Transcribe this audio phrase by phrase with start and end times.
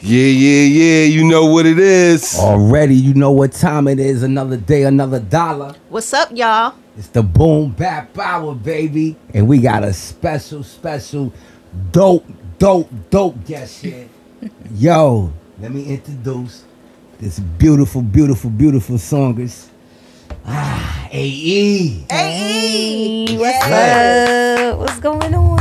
[0.00, 1.04] Yeah, yeah, yeah.
[1.06, 2.36] You know what it is.
[2.38, 4.22] Already, you know what time it is.
[4.22, 5.74] Another day, another dollar.
[5.88, 6.74] What's up, y'all?
[6.96, 9.16] It's the Boom Bap Hour, baby.
[9.34, 11.32] And we got a special, special,
[11.90, 12.24] dope,
[12.58, 14.08] dope, dope guest here.
[14.74, 16.64] Yo, let me introduce
[17.18, 19.66] this beautiful, beautiful, beautiful songers.
[20.46, 22.04] Ah, AE.
[22.08, 24.60] Hey, what's Yes.
[24.72, 24.78] up?
[24.78, 25.57] What's going on?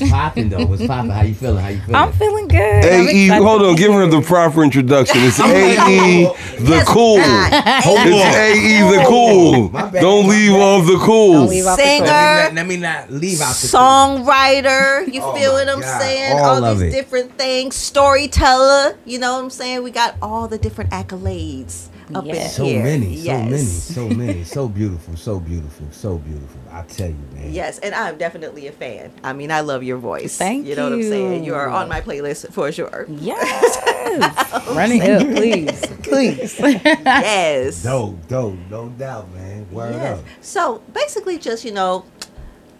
[0.00, 0.66] What's popping though?
[0.66, 1.10] What's popping?
[1.10, 1.62] How you feeling?
[1.62, 1.94] How you feeling?
[1.94, 2.84] I'm feeling good.
[2.84, 5.16] I'm AE, hold on, give her the proper introduction.
[5.22, 6.24] It's AE
[6.58, 7.18] the cool.
[7.20, 8.34] Hold It's on.
[8.34, 9.68] AE the cool.
[10.00, 11.32] Don't leave off the cool.
[11.34, 12.04] Don't leave off the Singer.
[12.06, 15.68] Let me, not, let me not leave out the Songwriter, you Oh feel my what
[15.68, 16.38] I'm God, saying?
[16.40, 16.90] all All, these it.
[16.90, 17.74] different things.
[17.76, 19.82] Storyteller, you know what I'm saying?
[19.82, 22.56] We got all the different accolades up Yes.
[22.56, 22.82] So here.
[22.82, 23.50] many, so Yes.
[23.50, 23.62] many,
[23.96, 26.60] so many, so beautiful, so beautiful, so beautiful.
[26.70, 27.52] I tell you, man.
[27.52, 29.10] Yes, and I'm definitely a fan.
[29.22, 30.36] I mean, I love your voice.
[30.36, 30.70] Thank you.
[30.70, 31.44] You know what I'm saying?
[31.44, 31.52] you.
[31.52, 33.06] You are on my playlist for sure.
[33.08, 33.78] Yes.
[34.16, 35.80] Oh, Running up, please.
[36.04, 36.60] Please.
[36.60, 37.82] yes.
[37.82, 39.68] Dope, dope, no doubt, man.
[39.72, 40.18] Word Yes.
[40.20, 40.24] up.
[40.42, 42.04] So basically, just you know,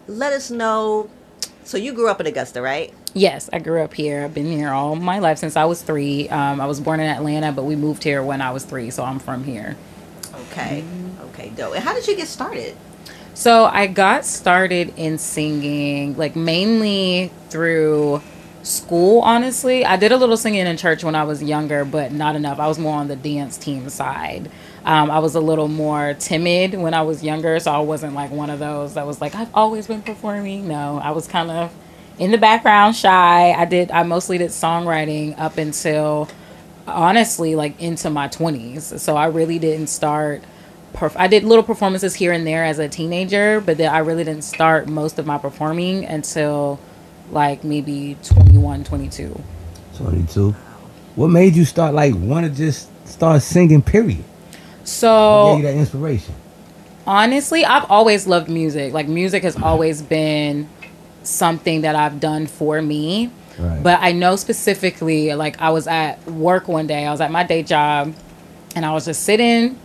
[0.06, 1.10] let us know.
[1.64, 2.92] So you grew up in Augusta, right?
[3.14, 4.24] yes, I grew up here.
[4.24, 6.28] I've been here all my life since I was three.
[6.28, 9.04] Um, I was born in Atlanta, but we moved here when I was three, so
[9.04, 9.76] I'm from here.
[10.50, 10.84] Okay.
[10.84, 11.22] Mm-hmm.
[11.28, 11.74] Okay, dope.
[11.74, 12.76] And how did you get started?
[13.34, 18.22] So I got started in singing, like mainly through
[18.62, 19.84] school, honestly.
[19.84, 22.58] I did a little singing in church when I was younger, but not enough.
[22.58, 24.50] I was more on the dance team side.
[24.84, 28.30] Um, I was a little more timid when I was younger, so I wasn't like
[28.30, 30.68] one of those that was like, I've always been performing.
[30.68, 31.72] No, I was kind of
[32.18, 33.52] in the background, shy.
[33.52, 36.28] I did, I mostly did songwriting up until
[36.86, 38.98] honestly like into my 20s.
[39.00, 40.42] So I really didn't start
[40.94, 44.24] perf- I did little performances here and there as a teenager, but then I really
[44.24, 46.78] didn't start most of my performing until
[47.30, 49.40] like maybe 21, 22.
[49.96, 50.50] 22.
[51.14, 54.24] What made you start, like, want to just start singing, period?
[54.84, 56.34] So you that inspiration?
[57.06, 58.92] honestly, I've always loved music.
[58.92, 60.68] Like music has always been
[61.22, 63.30] something that I've done for me.
[63.58, 63.82] Right.
[63.82, 67.44] But I know specifically, like I was at work one day, I was at my
[67.44, 68.14] day job,
[68.74, 69.78] and I was just sitting,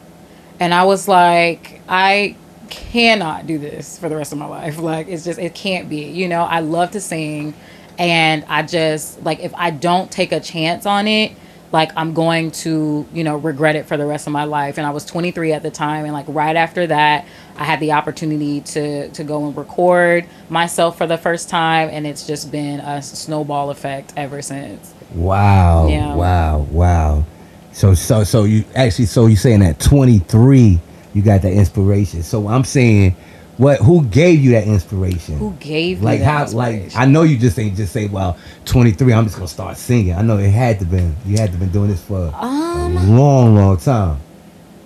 [0.59, 2.35] and I was like, I
[2.69, 4.77] cannot do this for the rest of my life.
[4.89, 6.03] Like it's just it can't be.
[6.05, 7.53] You know, I love to sing,
[7.97, 11.33] and I just like if I don't take a chance on it,
[11.71, 14.77] like I'm going to, you know, regret it for the rest of my life.
[14.77, 17.91] And I was 23 at the time, and like right after that, I had the
[17.91, 22.79] opportunity to to go and record myself for the first time, and it's just been
[22.79, 24.93] a snowball effect ever since.
[25.13, 25.87] Wow.
[25.87, 26.15] Yeah.
[26.15, 26.59] Wow.
[26.71, 27.25] Wow.
[27.71, 30.79] So so so you actually so you're saying at 23
[31.13, 32.23] you got that inspiration.
[32.23, 33.15] So I'm saying
[33.59, 35.37] what who gave you that inspiration?
[35.37, 36.95] Who gave like that how like?
[36.95, 40.13] I know you just ain't just say well 23 I'm just going to start singing.
[40.15, 43.03] I know it had to been you had to been doing this for Um, a
[43.15, 44.17] long long time.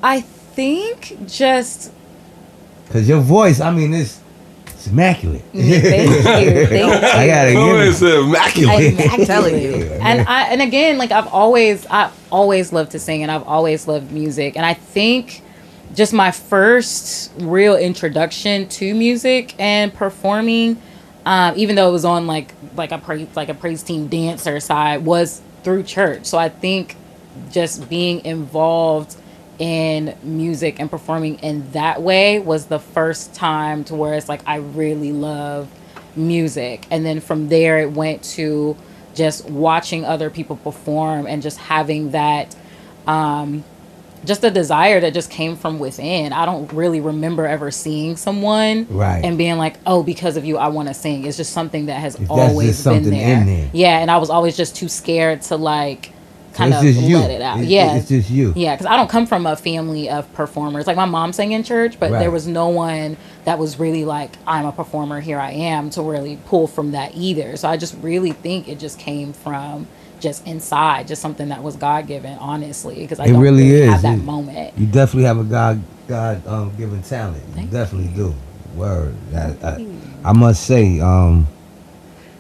[0.01, 1.91] I think just
[2.89, 4.19] Cuz your voice I mean it's
[4.65, 5.43] it's immaculate.
[5.53, 6.85] thank you, thank you.
[6.91, 8.19] I got to Oh, give it's it.
[8.19, 9.13] immaculate.
[9.13, 9.89] I'm telling you.
[10.01, 13.87] And I and again, like I've always I've always loved to sing and I've always
[13.87, 14.57] loved music.
[14.57, 15.42] And I think
[15.93, 20.81] just my first real introduction to music and performing,
[21.25, 24.59] um, even though it was on like like a praise like a praise team dancer
[24.59, 26.25] side, was through church.
[26.25, 26.95] So I think
[27.51, 29.15] just being involved
[29.59, 34.41] in music and performing in that way was the first time to where it's like
[34.47, 35.69] I really love
[36.15, 36.85] music.
[36.89, 38.75] And then from there it went to
[39.13, 42.55] just watching other people perform and just having that
[43.05, 43.63] um
[44.25, 46.31] just a desire that just came from within.
[46.33, 49.23] I don't really remember ever seeing someone Right.
[49.23, 51.99] and being like, "Oh, because of you, I want to sing." It's just something that
[51.99, 53.37] has always been there.
[53.39, 53.69] in there.
[53.73, 56.11] Yeah, and I was always just too scared to like
[56.53, 57.57] kind it's of let it out.
[57.57, 58.53] It's- yeah, It's just you.
[58.55, 60.85] yeah, because I don't come from a family of performers.
[60.85, 62.19] Like my mom sang in church, but Right.
[62.19, 66.03] there was no one that was really like, I'm a performer, here I am, to
[66.03, 67.57] really pull from that either.
[67.57, 69.87] So I just really think it just came from
[70.23, 73.81] just inside, just something that was God given, honestly, because I It don't really really
[73.83, 73.91] is.
[73.91, 74.73] have that It- moment.
[74.77, 77.43] You definitely have a God God um, given talent.
[77.49, 78.33] You Thank definitely do.
[78.75, 79.13] Word.
[79.35, 79.85] I, I,
[80.25, 81.45] I must say, um,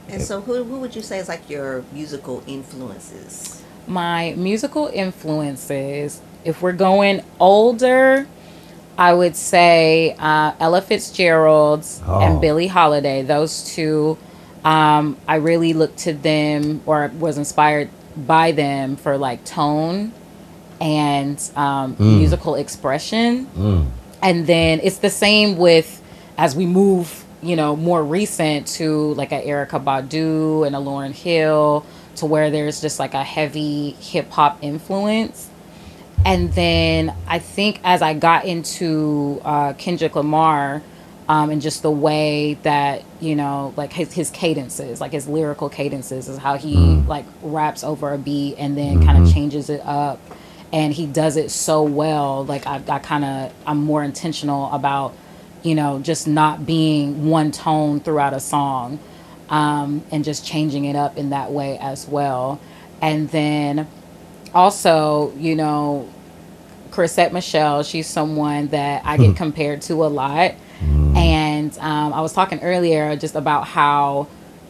[0.09, 3.61] And so, who, who would you say is like your musical influences?
[3.87, 8.25] My musical influences, if we're going older,
[8.97, 12.19] I would say uh, Ella Fitzgerald's Oh.
[12.21, 13.21] and Billie Holiday.
[13.21, 14.17] Those two,
[14.63, 20.11] um, I really looked to them or was inspired by them for like tone
[20.79, 22.17] and um, Mm.
[22.19, 23.47] musical expression.
[23.57, 23.85] mm,
[24.21, 26.01] And then it's the same with
[26.37, 31.11] as we move you know, more recent to like a Erykah Badu and a Lauryn
[31.11, 35.49] Hill, to where there's just like a heavy hip hop influence.
[36.25, 40.81] And then I think as I got into uh, Kendrick Lamar,
[41.27, 45.69] um, and just the way that you know, like his his cadences, like his lyrical
[45.69, 49.81] cadences, is how he like raps over a beat and then kind of changes it
[49.85, 50.19] up,
[50.73, 52.43] and he does it so well.
[52.45, 55.13] Like I, I kind of I'm more intentional about,
[55.61, 58.99] you know, just not being one tone throughout a song,
[59.49, 62.59] um, and just changing it up in that way as well.
[63.01, 63.87] And then
[64.53, 66.09] also, you know,
[66.91, 70.55] Chrisette Michele, she's someone that I get compared to a lot.
[71.63, 74.27] And um, I was talking earlier just about how,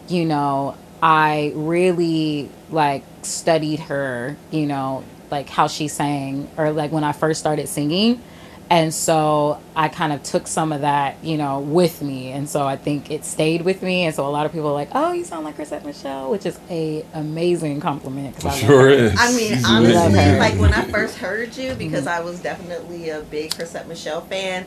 [0.08, 6.92] you know, I really like studied her, you know, like how she sang or like
[6.92, 8.22] when I first started singing.
[8.70, 12.30] And so I kind of took some of that, you know, with me.
[12.30, 14.04] And so I think it stayed with me.
[14.06, 16.46] And so a lot of people are like, oh, you sound like Chrisette Michele, which
[16.46, 18.34] is a amazing compliment.
[18.36, 18.88] 'cause I love Sure her.
[18.88, 19.14] is.
[19.18, 20.32] I mean, She's honestly, Love amazing.
[20.34, 20.38] her.
[20.38, 24.64] like when I first heard you, because I was definitely a big Chrisette Michele fan.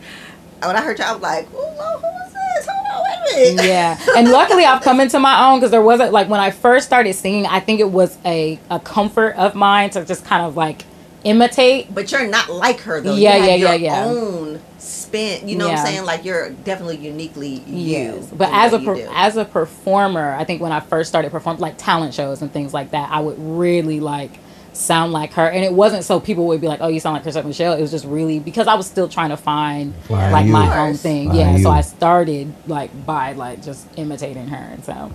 [0.62, 2.68] When I heard you, I was like, "Oh, Lord, who is this?
[2.70, 5.82] Hold on, wait a minute." yeah and luckily i've come into my own because there
[5.82, 9.54] wasn't like when i first started singing i think it was a, a comfort of
[9.54, 10.84] mine to just kind of like
[11.24, 13.16] imitate But you're not like her though.
[13.16, 14.06] Yeah, you yeah, your yeah, yeah.
[14.06, 15.48] Own spin.
[15.50, 16.06] You know what I'm saying?
[16.06, 17.76] Like you're definitely uniquely you.
[17.92, 21.62] yes but as a per- as a performer i think when i first started performing
[21.62, 24.40] like talent shows and things like that i would really like
[24.78, 27.24] sound like her and it wasn't so people would be like oh you sound like
[27.24, 30.46] Chrisette Michele it was just really because I was still trying to find Find like
[30.46, 31.72] my Of own thing Find yeah so.
[31.72, 35.12] I started like by like just imitating her and so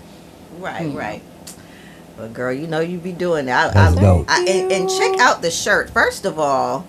[0.59, 1.23] right, right.
[2.17, 3.71] But girl, you know you be doing that.
[3.71, 4.27] I, That's I, dope.
[4.29, 5.91] I, and, and check out the shirt.
[5.91, 6.87] First of all,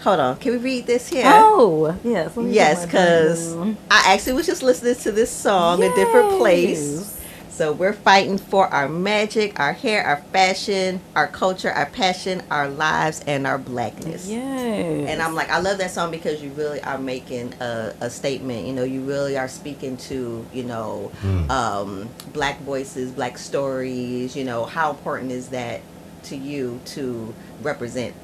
[0.00, 0.36] hold on.
[0.36, 1.24] Can we read this here?
[1.26, 3.54] oh yes Yes, because.
[3.90, 7.19] I actually was just listening to this song, a different place.
[7.60, 7.68] Yes.
[7.68, 12.68] So we're fighting for our magic, our hair, our fashion, our culture, our passion, our
[12.68, 14.28] lives, and our blackness.
[14.28, 15.08] Yes.
[15.08, 18.66] And I'm like, I love that song because you really are making a, a statement.
[18.66, 21.12] You know, you really are speaking to, you know,
[21.50, 24.34] um, black voices, black stories.
[24.34, 25.82] You know, how important is that
[26.24, 28.14] to you to represent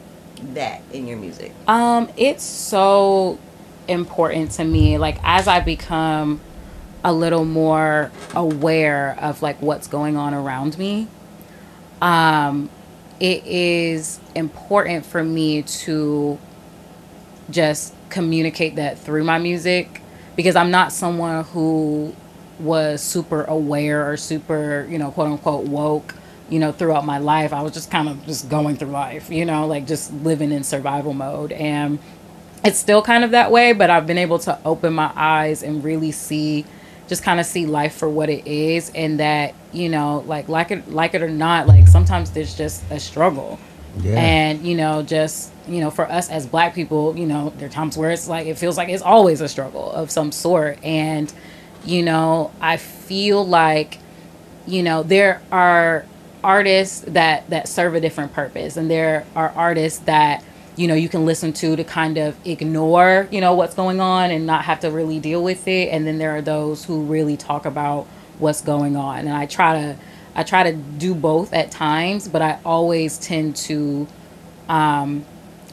[0.54, 1.52] that in your music?
[1.66, 3.38] Um, it's so
[3.88, 4.98] important to me.
[4.98, 6.40] Like as I become
[7.06, 11.06] a little more aware of like what's going on around me,
[12.02, 12.68] um,
[13.20, 16.36] it is important for me to
[17.48, 20.02] just communicate that through my music
[20.34, 22.12] because I'm not someone who
[22.58, 26.16] was super aware or super, you know, quote unquote woke,
[26.50, 27.52] you know, throughout my life.
[27.52, 30.64] I was just kind of just going through life, you know, like just living in
[30.64, 31.52] survival mode.
[31.52, 32.00] And
[32.64, 35.84] it's still kind of that way, but I've been able to open my eyes and
[35.84, 36.64] really see
[37.08, 40.70] just kind of see life for what it is and that, you know, like like
[40.70, 43.58] it like it or not, like sometimes there's just a struggle.
[44.00, 44.20] Yeah.
[44.20, 47.70] And, you know, just, you know, for us as black people, you know, there are
[47.70, 50.82] times where it's like it feels like it's always a struggle of some sort.
[50.84, 51.32] And,
[51.84, 53.98] you know, I feel like,
[54.66, 56.04] you know, there are
[56.44, 60.44] artists that that serve a different purpose and there are artists that
[60.76, 64.30] you know you can listen to to kind of ignore you know what's going on
[64.30, 65.88] and not have to really deal with it.
[65.88, 68.06] And then there are those who really talk about
[68.38, 69.20] what's going on.
[69.20, 69.96] And i try to
[70.34, 74.06] i try to do both at times but i always tend to
[74.68, 75.24] um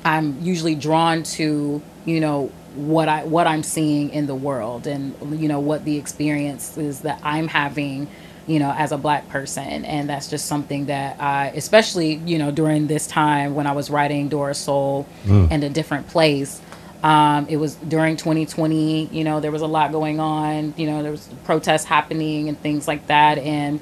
[0.05, 5.13] i'm usually drawn to you know what i what i'm seeing in the world and
[5.39, 8.07] you know what the experience is that i'm having
[8.47, 9.85] you know as a black person.
[9.85, 13.89] And that's just something that i especially you know during this time when i was
[13.89, 15.07] writing dora soul
[15.51, 16.61] and a different place
[17.03, 21.03] um, it was during 2020 you know there was a lot going on you know
[21.03, 23.37] there was protests happening and things like that.
[23.37, 23.79] And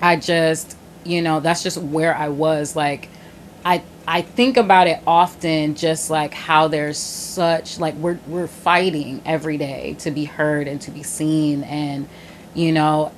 [0.00, 2.76] I just, you know, that's just where I was.
[2.76, 3.08] Like,
[3.64, 9.22] I I think about it often, just like how there's such like we're we're fighting
[9.24, 12.08] every day to be heard and to be seen, and
[12.54, 13.12] you know,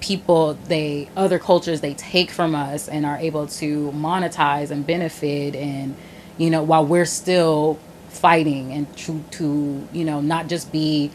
[0.00, 5.54] people they other cultures they take from us and are able to monetize and benefit,
[5.54, 5.96] and
[6.38, 11.10] you know, while we're still fighting and to to you know not just be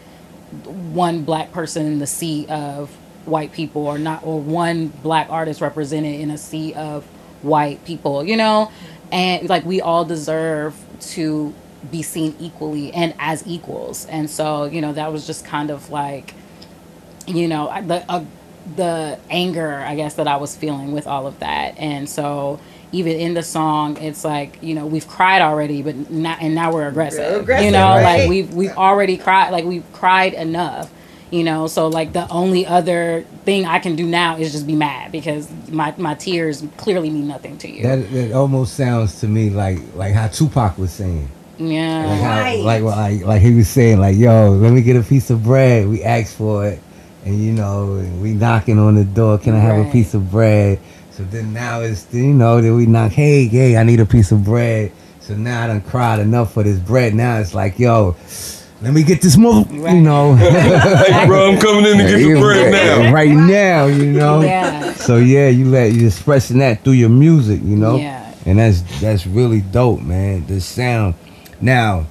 [0.94, 2.90] one black person in the sea of
[3.26, 7.04] white people or not or one black artist represented in a sea of
[7.42, 8.72] white people you know?
[9.12, 11.54] And like we all deserve to
[11.90, 14.06] be seen equally and as equals.
[14.06, 16.34] And so you know that was just kind of like
[17.28, 18.24] you know the uh,
[18.76, 22.60] the anger i guess that i was feeling with all of that and so
[22.92, 26.72] even in the song it's like you know we've cried already but not, and now
[26.74, 28.04] we're aggressive, aggressive, you know right?
[28.22, 30.90] like we've we've already cried like we've cried enough
[31.32, 34.76] You know, so like the only other thing I can do now is just be
[34.76, 37.84] mad because my, my tears clearly mean nothing to you.
[37.84, 41.30] That, that almost sounds to me like like how Tupac was saying.
[41.58, 42.06] yeah.
[42.06, 42.60] Like, how, Right.
[42.60, 45.88] like, like like he was saying, like, yo, let me get a piece of bread.
[45.88, 46.80] We asked for it,
[47.26, 49.38] and you know, and we knocking on the door.
[49.38, 50.80] Can I have a piece of bread?
[51.12, 53.12] So then now it's you know that we knock.
[53.12, 54.92] Hey, hey, I need a piece of bread.
[55.20, 57.14] So now I done cried enough for this bread.
[57.14, 58.16] Now it's like, yo,
[58.82, 59.70] let me get this move.
[59.72, 59.96] Right.
[59.96, 63.14] You know, Hey, bro, I'm coming in to get some bread now.
[63.14, 63.86] right now.
[63.86, 64.42] You know.
[64.42, 64.94] Yeah.
[64.94, 67.62] So yeah, you let you expressing that through your music.
[67.64, 67.98] You know.
[67.98, 68.34] Yeah.
[68.46, 70.48] And that's that's really dope, man.
[70.48, 71.14] The sound.
[71.60, 72.08] Now,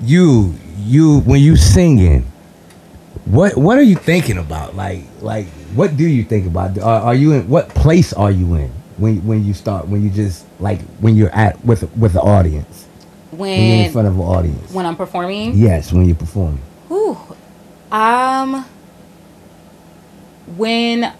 [0.00, 2.24] you you when you singing,
[3.26, 4.74] what what are you thinking about?
[4.76, 6.78] Like like what do you think about?
[6.78, 10.10] Are, are you in what place are you in when when you start when you
[10.10, 12.86] just like when you're at with with the audience
[13.32, 14.72] when you're in front of an audience?
[14.72, 16.62] when I'm performing, yes, when you're performing.
[16.88, 17.18] Whew.
[17.90, 18.64] Um
[20.56, 21.12] when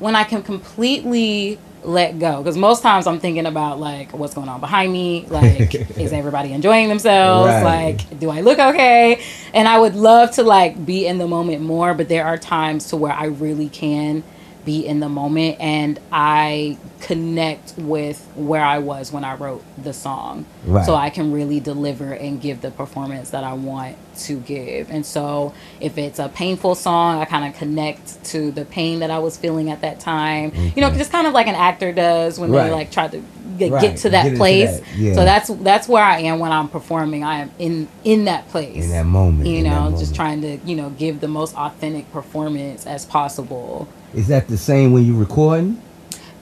[0.00, 2.38] when I can completely let go.
[2.38, 5.26] Because most times I'm thinking about like what's going on behind me.
[5.28, 7.48] Like is everybody enjoying themselves?
[7.48, 7.62] Right.
[7.62, 9.22] like do I look okay?
[9.52, 12.88] And I would love to like be in the moment more but there are times
[12.88, 14.22] to where I really can
[14.64, 15.56] be in the moment.
[15.60, 20.86] And I connect with where I was when I wrote the song Right.
[20.86, 24.88] so I can really deliver and give the performance that I want to give.
[24.88, 29.10] And so if it's a painful song, I kind of connect to the pain that
[29.10, 30.52] I was feeling at that time.
[30.76, 32.64] You know, just kind of like an actor does when Right.
[32.68, 33.20] they like try to
[33.58, 33.96] get, Right.
[33.96, 34.78] to that Get place.
[34.78, 35.14] that, yeah.
[35.14, 37.24] So that's that's where I am when I'm performing.
[37.24, 38.84] I am in in that place.
[38.84, 39.98] In that moment, You know, moment.
[39.98, 43.88] just trying to, you know, give the most authentic performance as possible.
[44.14, 45.78] Is that the same when you're recording?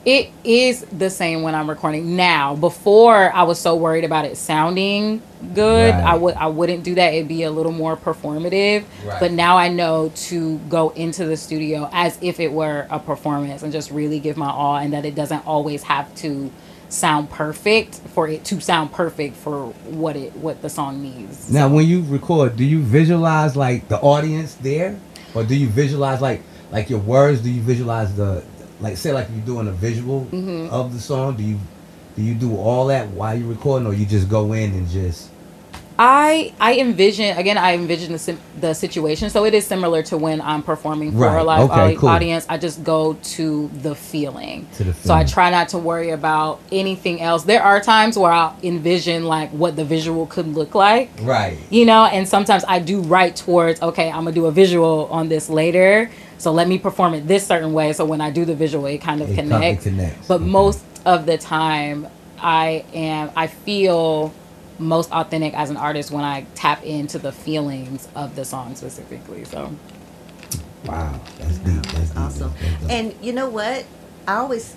[0.04, 2.57] It is the same when I'm recording now.
[2.57, 5.21] Before I was so worried about it sounding
[5.54, 7.12] good, I would I wouldn't do that.
[7.12, 8.85] It'd be a little more performative.
[9.04, 9.21] Right.
[9.21, 13.62] But now I know to go into the studio as if it were a performance
[13.62, 16.50] and just really give my all and that it doesn't always have to
[16.88, 21.52] sound perfect for it to sound perfect for what it what the song needs.
[21.52, 24.97] Now, So- when you record, do you visualize like the audience there,
[25.35, 26.40] or do you visualize like
[26.73, 27.42] like your words?
[27.42, 28.42] Do you visualize the
[28.81, 30.73] like say like you're doing a visual Mm-hmm.
[30.73, 31.37] of the song?
[31.37, 31.59] Do you
[32.17, 35.29] do you do all that while you're recording, or you just go in and just
[36.03, 37.59] I I envision again.
[37.59, 41.45] I envision the the situation, so it is similar to when I'm performing for a
[41.45, 42.09] live okay, cool.
[42.09, 42.47] audience.
[42.49, 44.67] I just go to the feeling.
[44.77, 47.45] To the So I try not to worry about anything else.
[47.45, 51.59] There are times where I'll envision like what the visual could look like, right?
[51.69, 55.29] you know, and sometimes I do write towards okay, I'm gonna do a visual on
[55.29, 56.11] this later.
[56.40, 57.92] So let me perform it this certain way.
[57.92, 59.85] So when I do the visual, it kind of It connects.
[59.85, 60.50] connects, But okay.
[60.50, 64.32] most of the time, I am I feel
[64.78, 69.44] most authentic as an artist when I tap into the feelings of the song specifically.
[69.44, 69.70] So
[70.87, 71.82] Wow, that's deep.
[71.92, 72.18] That's deep.
[72.18, 72.54] awesome.
[72.62, 72.90] That's dope.
[72.90, 73.85] And you know what?
[74.26, 74.76] I always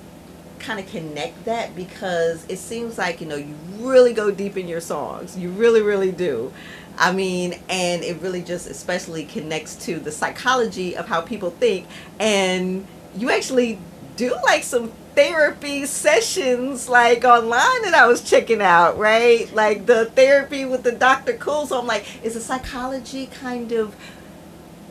[0.60, 4.68] kind of connect that because it seems like you know you really go deep in
[4.68, 5.38] your songs.
[5.38, 6.52] You really, really do.
[6.98, 11.88] I mean, and it really just especially connects to the psychology of how people think,
[12.20, 12.86] and
[13.16, 13.80] you actually
[14.16, 19.54] do like some therapy sessions like online that I was checking out, right?
[19.54, 21.34] Like the therapy with the Dr.
[21.34, 21.68] Cool.
[21.68, 23.96] So I'm like, is the psychology kind of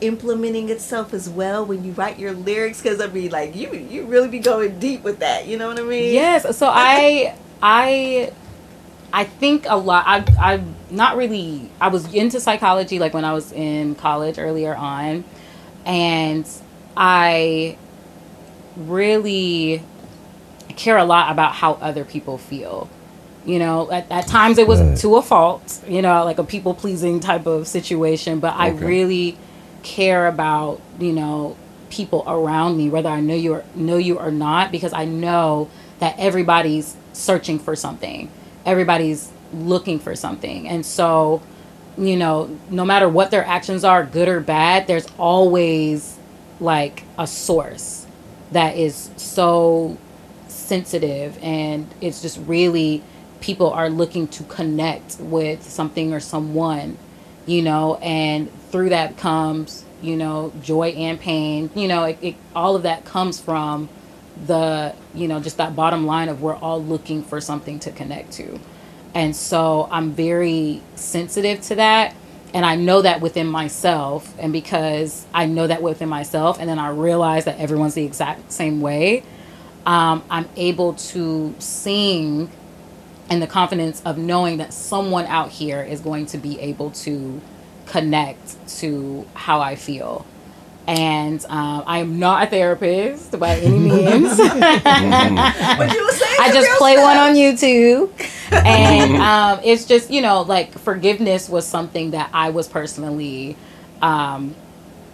[0.01, 4.05] implementing itself as well when you write your lyrics because i mean like you you
[4.05, 8.33] really be going deep with that you know what i mean yes, so I I
[9.15, 10.05] I think a lot.
[10.07, 11.69] I I'm not really.
[11.79, 15.23] I was into psychology like when I was in college earlier on,
[15.85, 16.49] and
[16.97, 17.77] I
[18.75, 19.83] really
[20.75, 22.89] care a lot about how other people feel.
[23.45, 24.97] You know, at, at times it was Right.
[24.99, 29.37] to a fault, you know, like a people pleasing type of situation, but I really
[29.83, 31.57] care about, you know,
[31.89, 35.69] people around me, whether I know you or know you or not, because I know
[35.99, 38.31] that everybody's searching for something.
[38.65, 40.67] Everybody's looking for something.
[40.67, 41.41] And so,
[41.97, 46.17] you know, no matter what their actions are, good or bad, there's always
[46.59, 48.07] like a source
[48.51, 49.97] that is so
[50.47, 53.03] sensitive and it's just really
[53.41, 56.97] people are looking to connect with something or someone
[57.45, 62.35] you know and through that comes you know joy and pain you know it, it,
[62.55, 63.89] all of that comes from
[64.45, 68.33] the you know just that bottom line of we're all looking for something to connect
[68.33, 68.59] to.
[69.13, 72.15] And so i'm very sensitive to that.
[72.53, 74.33] And i know that within myself.
[74.39, 78.51] And because i know that within myself and then i realize that everyone's the exact
[78.51, 79.23] same way
[79.85, 82.49] um, i'm able to sing
[83.29, 87.41] in the confidence of knowing that someone out here is going to be able to
[87.85, 90.25] connect to how I feel.
[90.87, 94.37] And um, I am not a therapist by any means.
[94.37, 94.49] But
[95.93, 97.03] you were saying I just play stuff.
[97.03, 98.11] one on YouTube.
[98.65, 103.55] And um, it's just, you know, like forgiveness was something that I was personally
[104.01, 104.55] um,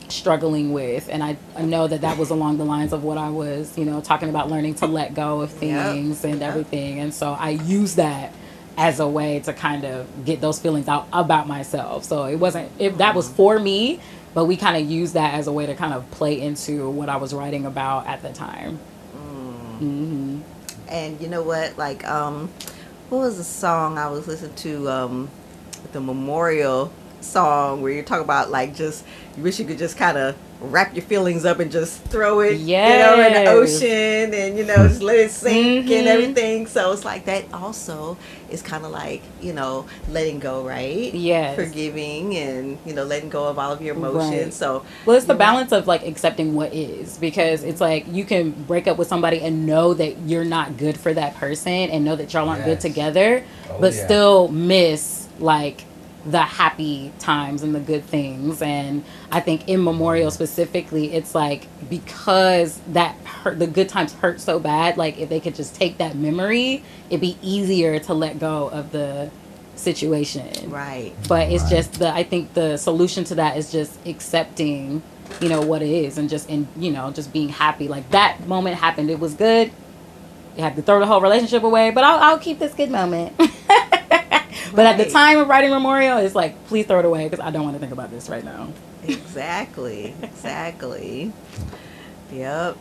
[0.08, 1.08] struggling with.
[1.10, 3.86] And I, I know that that was along the lines of what I was, you
[3.86, 5.60] know, talking about learning to let go of Yep.
[5.60, 6.50] things and Yep.
[6.50, 7.00] everything.
[7.00, 8.34] And so I use that
[8.78, 12.06] as a way to kind of get those feelings out about myself.
[12.06, 14.00] So it wasn't, if that was for me,
[14.34, 17.10] but we kind of used that as a way to kind of play into what
[17.10, 18.78] I was writing about at the time.
[19.80, 20.40] hmm
[20.88, 21.78] And you know what?
[21.78, 22.50] Like, um,
[23.10, 24.90] what was the song I was listening to?
[24.90, 25.30] Um,
[25.92, 29.06] the memorial song where you talk about like just
[29.36, 32.58] you wish you could just kind of wrap your feelings up and just throw it,
[32.60, 36.00] you know, in the ocean and you know just let it sink Mhm.
[36.00, 36.68] and everything.
[36.68, 37.46] So it's like that.
[37.54, 38.18] Also,
[38.50, 41.14] is kind of like you know letting go, right?
[41.14, 41.56] Yes.
[41.56, 44.34] forgiving and you know letting go of all of your emotions.
[44.46, 44.54] Right.
[44.54, 45.46] So Well, it's the you're right.
[45.46, 49.40] balance of like accepting what is because it's like you can break up with somebody
[49.42, 52.80] and know that you're not good for that person and know that y'all aren't good
[52.82, 54.06] together, Oh, but yeah.
[54.06, 55.86] still miss like
[56.26, 58.62] the happy times and the good things.
[58.62, 64.42] And I think in Memorial specifically, it's like because that hurt, the good times hurt
[64.42, 68.40] so bad, like if they could just take that memory, it'd be easier to let
[68.40, 69.32] go of the
[69.76, 71.14] situation right.
[71.30, 71.70] but it's Right.
[71.72, 75.02] just the i think the solution to that is just accepting
[75.40, 78.46] you know what it is and just in you know just being happy like that
[78.46, 79.72] moment happened it was good
[80.58, 83.40] you have to throw the whole relationship away but i'll, I'll keep this good moment
[84.74, 87.50] but at the time of writing memorial it's like please throw it away because i
[87.50, 88.68] don't want to think about this right now
[89.08, 90.14] Exactly.
[90.24, 91.32] Exactly.
[92.32, 92.78] Yep.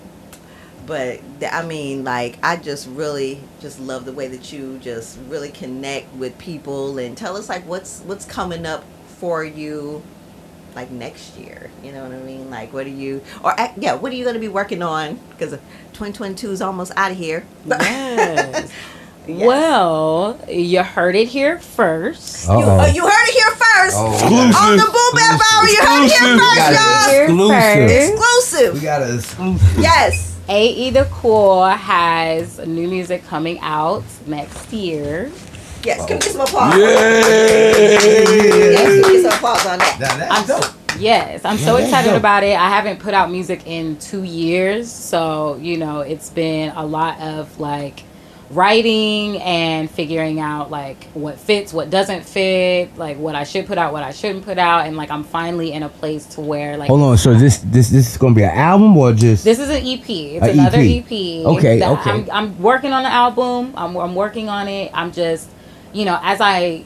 [0.87, 5.51] But I mean, like, I just really just love the way that you just really
[5.51, 10.03] connect with people and tell us like what's what's coming up for you,
[10.75, 11.71] like next year.
[11.83, 12.49] You know what I mean?
[12.51, 15.19] Like, what are you or yeah, what are you going to be working on?
[15.31, 15.51] Because
[15.93, 17.45] 2022 is almost out of here.
[17.67, 18.73] yes
[19.29, 19.47] Yes.
[19.47, 22.81] well you heard it here first You, Uh-oh.
[22.81, 24.07] uh, you heard it here first Oh,
[24.57, 25.69] on the Boom Bap Hour.
[25.69, 26.41] You heard it here Exclusive.
[26.41, 26.75] first, We y'all.
[26.75, 27.53] got Here Exclusive.
[27.53, 27.93] first.
[27.93, 28.83] We Exclusive.
[28.83, 29.79] got an exclusive.
[29.81, 30.37] Yes.
[30.49, 35.31] AE the Cool has new music coming out next year.
[35.85, 36.07] Yes.
[36.07, 36.75] Can we get some applause?
[36.77, 36.83] Yay!
[38.73, 39.97] Yes, can we get some applause on that.
[40.01, 40.71] Now, that's I'm dope.
[40.99, 42.19] yes, I'm Yeah, so that's excited dope.
[42.19, 42.57] about it.
[42.59, 47.21] I haven't put out music in two years, so you know it's been a lot
[47.21, 48.03] of like
[48.51, 53.79] writing and figuring out like what fits, what doesn't fit, like what I should put
[53.79, 56.77] out, what I shouldn't put out, and like I'm finally in a place to where
[56.77, 57.19] like Hold on.
[57.19, 60.09] So this this this is gonna be an album or just This is an EP.
[60.09, 61.05] It's another EP.
[61.05, 61.47] EP.
[61.47, 62.11] Okay, okay.
[62.11, 63.73] I'm, I'm working on the album.
[63.77, 64.91] I'm, I'm working on it.
[64.95, 65.49] I'm just,
[65.93, 66.85] you know, as I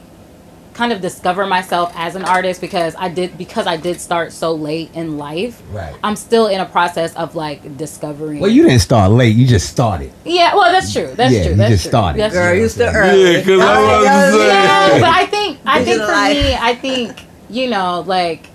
[0.73, 4.53] kind of discover myself as an artist because I did because I did start so
[4.53, 5.61] late in life.
[5.71, 5.93] right?
[6.03, 8.39] I'm still in a process of like discovering.
[8.39, 9.35] Well, you didn't start late.
[9.35, 10.11] You just started.
[10.25, 11.13] yeah, well, that's true.
[11.15, 11.51] That's Yeah, true.
[11.51, 11.89] you That's just true.
[11.91, 12.19] started.
[12.21, 13.43] That's Girl, you still Yeah, early.
[13.43, 14.99] 'cause I Oh, was yeah, say- yeah.
[14.99, 16.37] But I think I think for life.
[16.37, 18.47] me, I think you know, like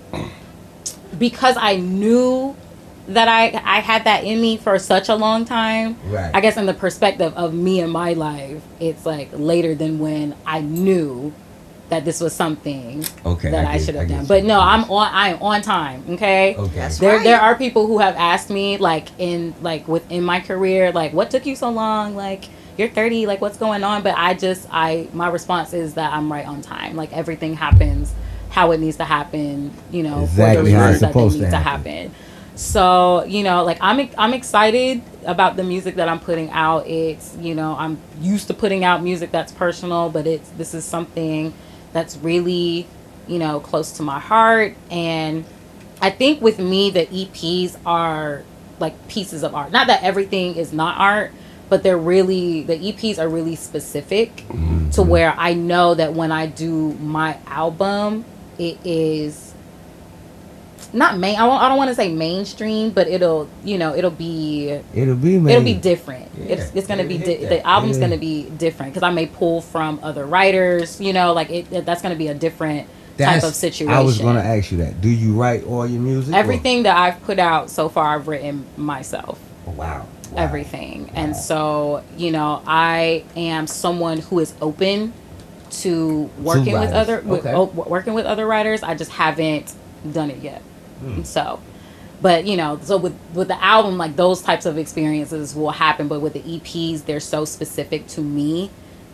[1.17, 2.55] because I knew
[3.07, 5.95] that I I had that in me for such a long time.
[6.09, 6.31] Right.
[6.33, 10.35] I guess in the perspective of me and my life, it's like later than when
[10.45, 11.33] I knew
[11.89, 14.25] that this was something Okay, that I I, should have done.
[14.25, 16.03] But no, I'm on I am on time.
[16.11, 16.55] Okay.
[16.55, 16.75] Okay.
[16.75, 17.23] That's There, right.
[17.23, 21.31] there are people who have asked me like in like within my career like what
[21.31, 22.45] took you so long like
[22.77, 26.31] you're 30 like what's going on but I just I my response is that I'm
[26.31, 28.13] right on time like everything happens
[28.51, 31.23] how it needs to happen you know Exactly for the how it's reasons that they
[31.29, 31.91] need to to happen.
[32.07, 32.15] happen
[32.55, 37.35] so you know like I'm I'm excited about the music that I'm putting out it's
[37.37, 41.53] you know I'm used to putting out music that's personal but it's this is something
[41.93, 42.87] that's really
[43.27, 45.45] you know close to my heart and
[46.01, 48.43] I think with me, the EPs are
[48.79, 49.71] like pieces of art.
[49.71, 51.31] Not that everything is not art,
[51.67, 54.89] but they're really the EPs are really specific mm-hmm.
[54.91, 58.25] to where I know that when I do my album,
[58.57, 59.48] it is
[60.93, 61.37] not main.
[61.37, 65.37] I, I don't want to say mainstream, but it'll you know it'll be It'll be
[65.39, 65.51] man.
[65.51, 66.29] it'll be different.
[66.37, 68.05] Yeah, it's it's gonna be it'll di- the album's Yeah.
[68.07, 70.99] gonna be different because I may pull from other writers.
[71.01, 73.93] You know, like it, that's gonna be a different type of situation.
[73.93, 75.01] I was gonna ask you that.
[75.01, 76.33] Do you write all your music?
[76.33, 79.39] or- Everything that I've put out so far, I've written myself.
[79.67, 80.05] Oh, wow.
[80.31, 80.37] Wow.
[80.43, 81.09] Everything.
[81.15, 85.11] And so, you know, I am someone who is open
[85.71, 87.53] to working with other with, Okay.
[87.53, 88.83] oh, working with other writers.
[88.83, 89.73] I just haven't
[90.13, 90.61] done it yet.
[90.99, 91.23] Hmm.
[91.23, 91.59] So,
[92.21, 96.07] but you know, so with with the album, like those types of experiences will happen.
[96.07, 98.69] But with the EPs, they're so specific to me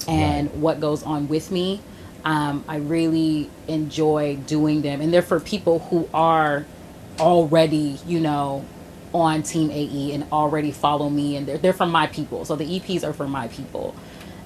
[0.07, 1.81] and what goes on with me.
[2.23, 6.65] Um, I really enjoy doing them, and they're for people who are
[7.19, 8.65] already, you know,
[9.13, 12.43] on Team AE and already follow me, and they're they're from my people.
[12.45, 13.95] So the EPs are for my people,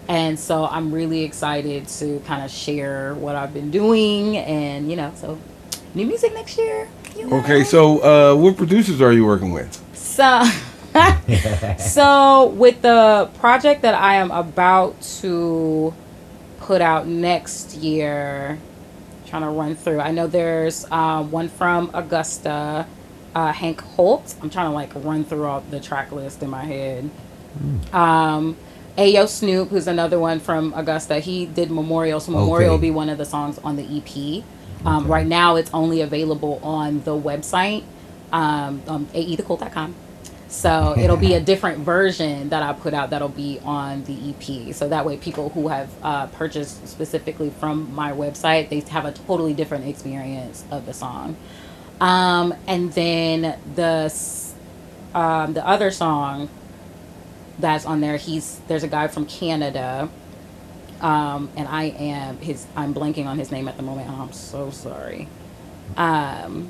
[0.09, 4.97] and so I'm really excited to kind of share what I've been doing, and you
[4.97, 5.39] know, so
[5.93, 6.89] new music next year.
[7.19, 7.33] You?
[7.39, 9.69] Okay, so uh, what producers are you working with?
[9.95, 10.43] So,
[11.77, 15.93] so with the project that I am about to
[16.59, 18.57] put out next year,
[19.27, 19.99] trying to run through.
[19.99, 22.87] I know there's uh, one from Augusta,
[23.35, 24.35] uh, Hank Holt.
[24.41, 27.09] I'm trying to like run through all the track list in my head.
[27.93, 28.55] Um,
[28.97, 31.19] Ayo Snoop, who's another one from Augusta.
[31.19, 32.69] He did Memorial, so Memorial Okay.
[32.69, 34.43] will be one of the songs on the EP.
[34.85, 37.83] Um, Right now, it's only available on the website,
[38.31, 39.95] um, um, aethecool.com.
[40.47, 44.73] So it'll be a different version that I put out that'll be on the EP.
[44.73, 49.11] So that way, people who have uh, purchased specifically from my website, they have a
[49.11, 51.35] totally different experience of the song.
[52.01, 54.13] Um, and then the
[55.13, 56.49] um, the other song
[57.57, 60.09] that's on there, he's there's a guy from Canada,
[61.01, 62.65] um, and I am his.
[62.75, 64.07] I'm blanking on his name at the moment.
[64.09, 65.27] and I'm so sorry.
[65.97, 66.69] Um,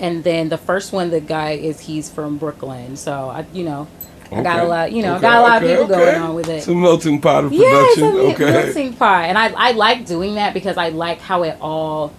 [0.00, 3.86] and then the first one, the guy is he's from Brooklyn, so I, you know,
[4.32, 6.04] I got a lot, you know, Okay, got a lot okay, of people okay.
[6.12, 6.66] going on with it.
[6.66, 8.18] A melting pot of Yeah, it's production.
[8.18, 8.44] a okay.
[8.64, 12.12] melting pot, and I I like doing that because I like how it all,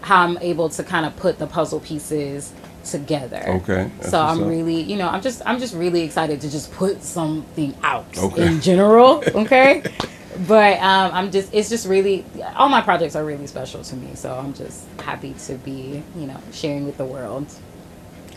[0.00, 2.52] how I'm able to kind of put the puzzle pieces
[2.84, 3.42] together.
[3.62, 4.48] Okay, So I'm up.
[4.48, 8.46] really, you know, I'm just I'm just really excited to just put something out Okay.
[8.46, 9.22] in general.
[9.34, 9.82] Okay.
[10.46, 12.24] But um, I'm just, it's just really,
[12.56, 14.14] all my projects are really special to me.
[14.14, 17.46] So I'm just happy to be, you know, sharing with the world.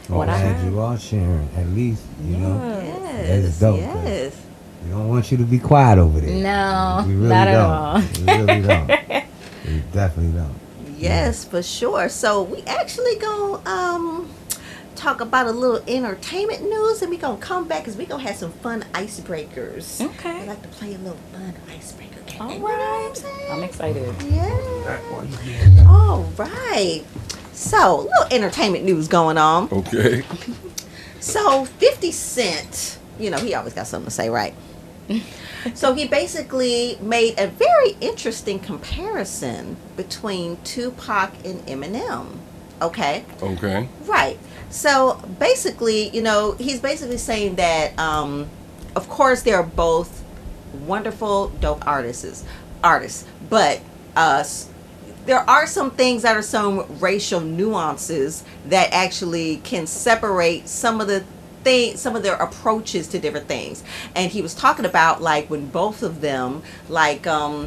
[0.09, 0.71] I'm What I glad have.
[0.71, 2.57] you are sharing, at least, you know.
[2.83, 3.43] Yes.
[3.43, 3.77] That's dope.
[3.77, 4.35] Yes.
[4.83, 6.43] We don't want you to be quiet over there.
[6.43, 7.71] No, we really not at don't.
[7.71, 8.01] all.
[8.01, 8.87] We really don't.
[9.65, 10.59] we definitely don't.
[10.97, 12.09] Yes, for sure.
[12.09, 14.29] So we actually gonna um
[15.03, 18.37] talk about a little entertainment news, and we're gonna come back because we're gonna have
[18.37, 19.99] some fun icebreakers.
[20.01, 20.41] Okay.
[20.41, 22.41] We like to play a little fun icebreaker game.
[22.41, 23.13] All You know
[23.49, 24.15] I'm I'm excited.
[24.23, 25.85] Yeah.
[25.87, 27.03] All right.
[27.51, 29.69] So, a little entertainment news going on.
[29.71, 30.23] Okay.
[31.19, 34.53] So, 50 Cent, you know, he always got something to say, right?
[35.73, 42.39] so, he basically made a very interesting comparison between Tupac and Eminem.
[42.81, 43.25] Okay?
[43.41, 43.87] Okay.
[44.05, 44.37] Right.
[44.69, 48.49] So, basically, you know, he's basically saying that, um,
[48.95, 50.23] of course, they're both
[50.85, 52.43] wonderful, dope artists,
[52.83, 53.81] artists, but
[54.15, 54.43] uh,
[55.25, 61.07] there are some things that are some racial nuances that actually can separate some of
[61.07, 61.23] the
[61.63, 65.65] thing some of their approaches to different things and he was talking about like when
[65.67, 67.65] both of them like um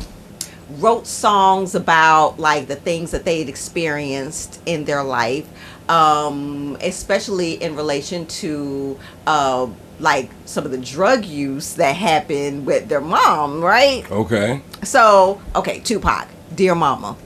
[0.71, 5.47] wrote songs about like the things that they had experienced in their life
[5.89, 8.99] um especially in relation to
[9.29, 9.67] uh
[10.01, 14.61] like some of the drug use that happened with their mom right Okay.
[14.83, 17.17] so, okay, Tupac, Dear Mama.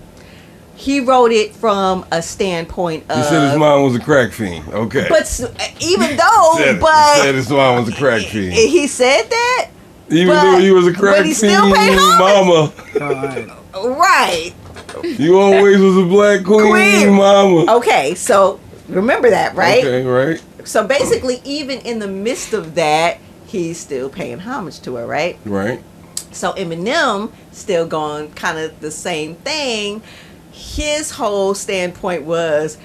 [0.77, 3.25] He wrote it from a standpoint He of.
[3.27, 4.67] said his mom was a crack fiend.
[4.69, 5.07] Okay.
[5.11, 5.29] But
[5.81, 6.75] even though, said, it.
[6.77, 8.53] he but said his mom was a crack fiend.
[8.55, 9.70] he said that,
[10.11, 12.73] Even but- though he was a crack he fiend, still paid mama,
[13.75, 14.53] right?
[15.05, 17.13] you always was a black queen, Queen.
[17.15, 17.77] mama.
[17.77, 19.85] Okay, so remember that, right?
[19.85, 24.97] Okay, right, So basically, even in the midst of that, he's still paying homage to
[24.97, 25.39] her, right?
[25.45, 25.83] right.
[26.33, 30.03] So Eminem still going kind of the same thing.
[30.53, 32.79] His whole standpoint was,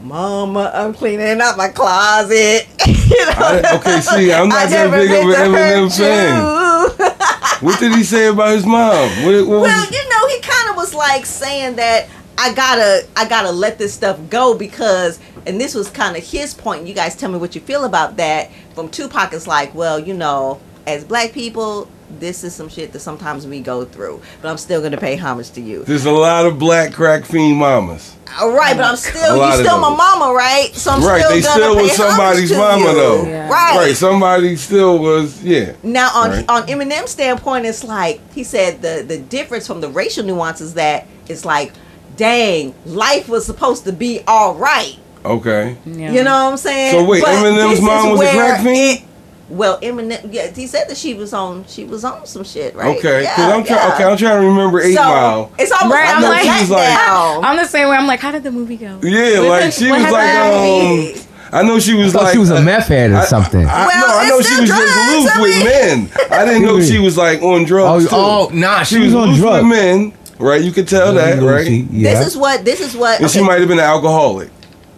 [0.00, 3.32] "Mama, I'm cleaning out my closet." you know?
[3.36, 6.60] I- okay, see, I'm not I that big of an Eminem fan.
[7.60, 9.10] What did he say about his mom?
[9.22, 12.08] What, what well, was, you know, he kind of was like saying that
[12.38, 16.54] I gotta, I gotta let this stuff go because, and this was kind of his
[16.54, 16.86] point.
[16.86, 18.50] You guys tell me what you feel about that.
[18.74, 21.86] From Tupac, it's like, well, you know, as black people,
[22.18, 25.50] this is some shit that sometimes we go through, but I'm still gonna pay homage
[25.52, 25.84] to you.
[25.84, 28.16] there's a lot of black crack fiend mamas.
[28.40, 30.70] All right, but I'm still you still my mama, right?
[30.74, 32.94] So I'm Right, still they still was somebody's mama you.
[32.94, 33.24] though.
[33.26, 33.48] Yeah.
[33.48, 33.76] Right.
[33.76, 35.72] Right, somebody still was, yeah.
[35.82, 36.44] Now on Right.
[36.48, 41.06] on Eminem's standpoint, it's like he said the the difference from the racial nuances that
[41.28, 41.72] it's like,
[42.16, 44.96] dang, life was supposed to be all right.
[45.24, 45.76] Okay.
[45.84, 46.12] Yeah.
[46.12, 46.92] You know what I'm saying?
[46.92, 49.00] So wait, Eminem's mom was a crack fiend?
[49.00, 49.02] it-
[49.50, 52.96] well, Eminem, yeah, he said that she was on she was on some shit, right?
[52.98, 53.66] Okay, Yeah, I'm trying.
[53.66, 53.94] yeah.
[53.94, 55.52] Okay, I'm trying to remember Eight so, Mile.
[55.58, 57.44] It's almost Right, I'm a like- She was like- letdown.
[57.44, 57.96] I'm the same way.
[57.96, 58.98] I'm like, how did the movie go?
[59.02, 62.50] Yeah, What like she was like, um, I know she was I like she was
[62.50, 63.66] a uh, meth head or I- something.
[63.66, 66.10] I, Well, no, I know she still was just drugs, loose I with men.
[66.30, 68.10] I didn't know she was like on Oh, drugs too.
[68.12, 69.62] oh, nah, she, she was, was on loose drugs.
[69.64, 70.12] with men.
[70.38, 70.62] right?
[70.62, 71.90] You could tell that, Lucy, right?
[71.90, 72.14] Yeah.
[72.20, 74.50] This is what this is what And she might have been an alcoholic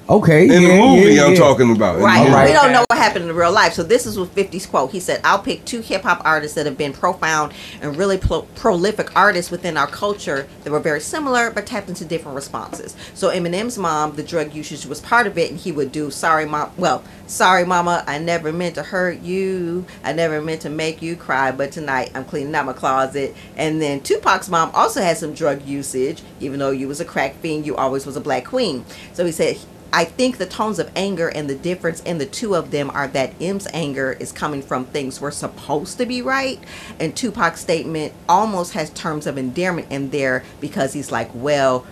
[0.09, 0.45] okay.
[0.45, 1.15] in yeah, the movie.
[1.15, 1.39] yeah, I'm yeah.
[1.39, 1.97] talking about.
[1.97, 2.47] In the Right.
[2.47, 3.73] We don't know what happened in real life.
[3.73, 4.91] So this is what 50's quote.
[4.91, 8.43] He said, I'll pick two hip hop artists that have been profound and really pro-
[8.55, 12.97] prolific artists within our culture that were very similar but tapped into different responses.
[13.15, 16.47] So Eminem's mom, the drug usage was part of it, and he would do sorry
[16.47, 19.85] mom well, sorry mama, I never meant to hurt you.
[20.05, 23.35] I never meant to make you cry, but tonight I'm cleaning out my closet.
[23.57, 27.37] And then Tupac's mom also had some drug usage, even though you was a crack
[27.37, 28.85] fiend, you always was a black queen.
[29.13, 29.59] So he said
[29.93, 33.09] I think the tones of anger and the difference in the two of them are
[33.09, 36.59] that M's anger is coming from things we're supposed to be right,
[36.99, 41.87] and Tupac's statement almost has terms of endearment in there because he's like, well,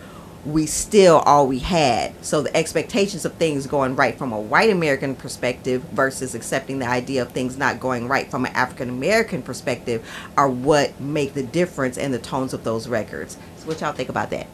[0.47, 2.13] we still all we had.
[2.25, 6.89] So the expectations of things going right from a white American perspective versus accepting the
[6.89, 10.09] idea of things not going right from an African American perspective
[10.39, 13.37] are what make the difference in the tones of those records.
[13.59, 14.47] So what y'all think about that?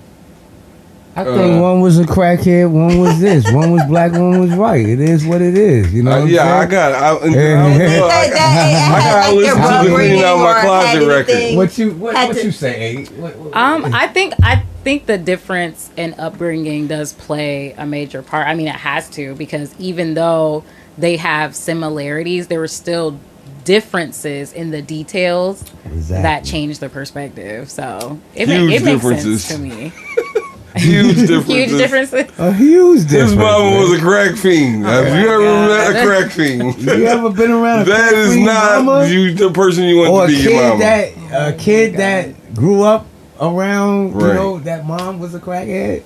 [1.18, 4.50] I think Uh, one was a crackhead, one was this, one was black, one was
[4.52, 4.86] white.
[4.86, 5.92] It is what it is.
[5.94, 6.10] You know.
[6.10, 6.92] Uh, what I'm yeah, I got.
[6.92, 7.54] I, I, don't Yeah.
[7.56, 7.66] know.
[7.68, 10.64] I, That- that- I gotta like, listen their to the upbringing Out My or had
[10.64, 11.30] Closet record.
[11.30, 13.04] anything- What you what, what to- you say?
[13.16, 18.20] What, what, Um, I think I think the difference in upbringing does play a major
[18.22, 18.46] part.
[18.46, 20.64] I mean, it has to because even though
[20.98, 23.18] they have similarities, there were still
[23.64, 26.22] differences in the details Exactly.
[26.22, 27.68] that change the perspective.
[27.70, 29.44] So it, ma- Huge it makes differences.
[29.44, 29.92] sense to me.
[30.80, 31.46] huge difference.
[31.46, 32.38] Huge differences.
[32.38, 33.30] a huge difference.
[33.30, 34.84] His mama was a crack fiend.
[34.86, 35.68] Oh, have you ever God.
[35.68, 36.76] met a crack fiend?
[36.82, 39.06] You ever been around a that crack is fiend not mama?
[39.08, 40.38] you, the person you want or to be.
[40.42, 40.78] Your kid mama.
[40.78, 43.06] that a kid that grew up
[43.40, 46.02] around you know that mom was a crackhead.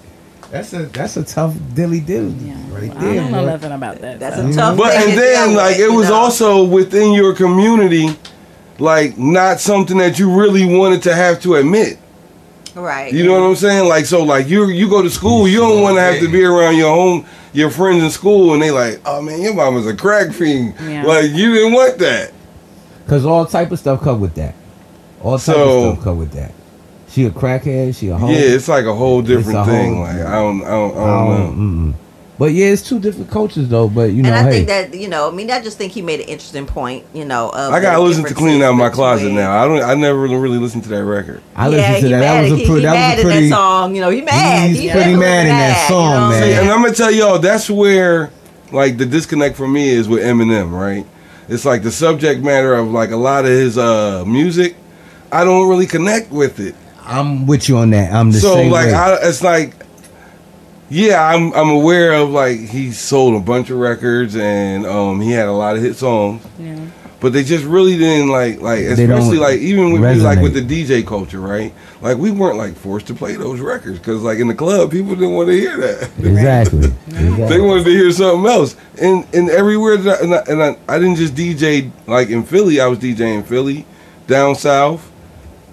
[0.50, 2.54] That's a that's a tough dilly dilly Yeah.
[2.70, 3.14] right I there.
[3.14, 4.18] don't know nothing about that.
[4.18, 4.42] That's so.
[4.42, 4.56] a mm-hmm.
[4.58, 6.14] tough But thing and then deal like it was know?
[6.16, 8.08] also within your community,
[8.80, 11.98] like not something that you really wanted to have to admit.
[12.74, 13.12] Right.
[13.12, 13.88] You know what I'm saying?
[13.88, 16.42] Like so, like you you go to school, you don't want to have to be
[16.44, 19.94] around your home, your friends in school, and they like, oh man, your mama's a
[19.96, 20.74] crack fiend.
[20.80, 21.04] Yeah.
[21.04, 22.32] Like you didn't want that.
[23.06, 24.54] Cause all type of stuff come with that.
[25.22, 26.52] All type So- of stuff come with that.
[27.08, 27.96] She a crackhead.
[27.96, 28.30] She a home.
[28.30, 29.94] Yeah, it's like a whole different a thing.
[29.96, 31.36] whole- like I don't, I don't, I I don't know.
[31.38, 31.94] don't- mm-mm.
[32.40, 33.86] But yeah, it's two different cultures though.
[33.86, 35.92] But you know, and I hey, think that you know, I mean, I just think
[35.92, 37.04] he made an interesting point.
[37.12, 39.62] You know, of I gotta the listen to cleaning out my closet differences now.
[39.62, 39.82] I don't.
[39.90, 41.42] I never really, really listened to that record.
[41.54, 42.20] I yeah, listened to that.
[42.20, 42.74] That was a pretty.
[42.76, 43.48] he That mad was a in pretty.
[43.50, 43.94] that song.
[43.94, 44.70] You know, he mad.
[44.70, 46.28] He's He pretty definitely mad in that you song, know?
[46.30, 46.42] man.
[46.42, 48.30] See, and I'm gonna tell y'all that's where
[48.72, 51.04] like the disconnect for me is with Eminem, right?
[51.46, 54.76] It's like the subject matter of like a lot of his uh music.
[55.30, 56.74] I don't really connect with it.
[57.02, 58.14] I'm with you on that.
[58.14, 58.94] I'm the so same like, way.
[58.94, 59.74] I, it's like,
[60.90, 65.30] yeah, I'm I'm aware of like he sold a bunch of records and um he
[65.30, 66.78] had a lot of hit songs, Yeah.
[67.20, 70.60] but they just really didn't like like especially like even with me, like with the
[70.62, 71.72] DJ culture, right?
[72.02, 75.14] Like we weren't like forced to play those records because like in the club people
[75.14, 76.10] didn't want to hear that.
[76.18, 76.88] exactly.
[77.08, 78.74] They wanted to hear something else.
[79.00, 82.42] And and everywhere that I, and, I, and I, I didn't just DJ like in
[82.42, 82.80] Philly.
[82.80, 83.86] I was DJing Philly,
[84.26, 85.10] down south,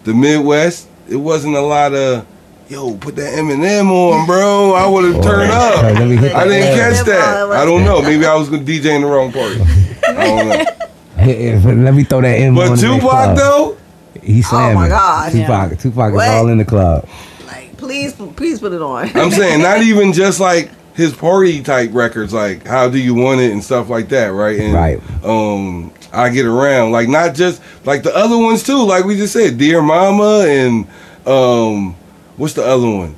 [0.04, 0.88] the Midwest.
[1.10, 2.26] It wasn't a lot of
[2.70, 4.74] yo put that Eminem on, bro.
[4.74, 5.84] I would have turned up.
[5.84, 7.50] Let me hit I didn't catch that.
[7.52, 8.02] I don't know.
[8.02, 9.62] Maybe I was gonna DJ in the wrong party.
[10.08, 11.84] I don't know.
[11.84, 12.56] Let me throw that in.
[12.56, 13.38] But on the Tupac club.
[13.38, 13.78] though,
[14.22, 14.78] he slamming.
[14.78, 15.32] Oh my God.
[15.32, 15.80] Tupac.
[15.80, 16.24] Tupac What?
[16.28, 17.08] is all in the club.
[17.48, 19.10] Like, please, please put it on.
[19.16, 23.40] I'm saying not even just like his party type records, like How Do You Want
[23.40, 24.60] It and stuff like that, right?
[24.60, 25.00] And, Right.
[25.24, 29.34] Um, I get around, like not just like the other ones too, like we just
[29.34, 30.88] said, Dear Mama and
[31.28, 31.96] um,
[32.38, 33.16] what's the other one?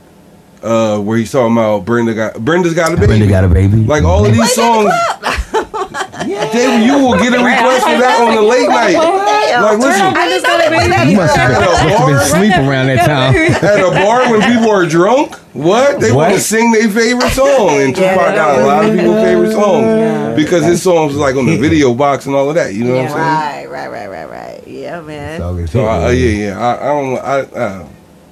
[0.62, 3.08] Uh, where he's talking about Brenda got Brenda's got a baby.
[3.08, 3.78] Brenda got a baby.
[3.86, 5.96] Like all of these Plays at the songs, club.
[6.52, 8.94] David, you will get a request for that on the late night.
[8.94, 10.02] Like, listen.
[10.02, 12.88] I didn't know they played that You must have been, must have been asleep around
[12.88, 13.36] that time.
[13.36, 16.00] At a bar when people are drunk, what?
[16.02, 17.70] They want to sing their favorite song.
[17.82, 18.14] And Yeah.
[18.14, 20.36] Tupac got a lot of people's favorite songs.
[20.36, 22.74] Because his songs was like on the video box and all of that.
[22.74, 23.70] You know what I'm saying?
[23.72, 24.68] Right, right, right, right, right.
[24.68, 25.40] Yeah, man.
[25.40, 26.60] So, So, I, uh, yeah, yeah.
[26.60, 27.20] I, I don't know.
[27.20, 27.88] I, uh,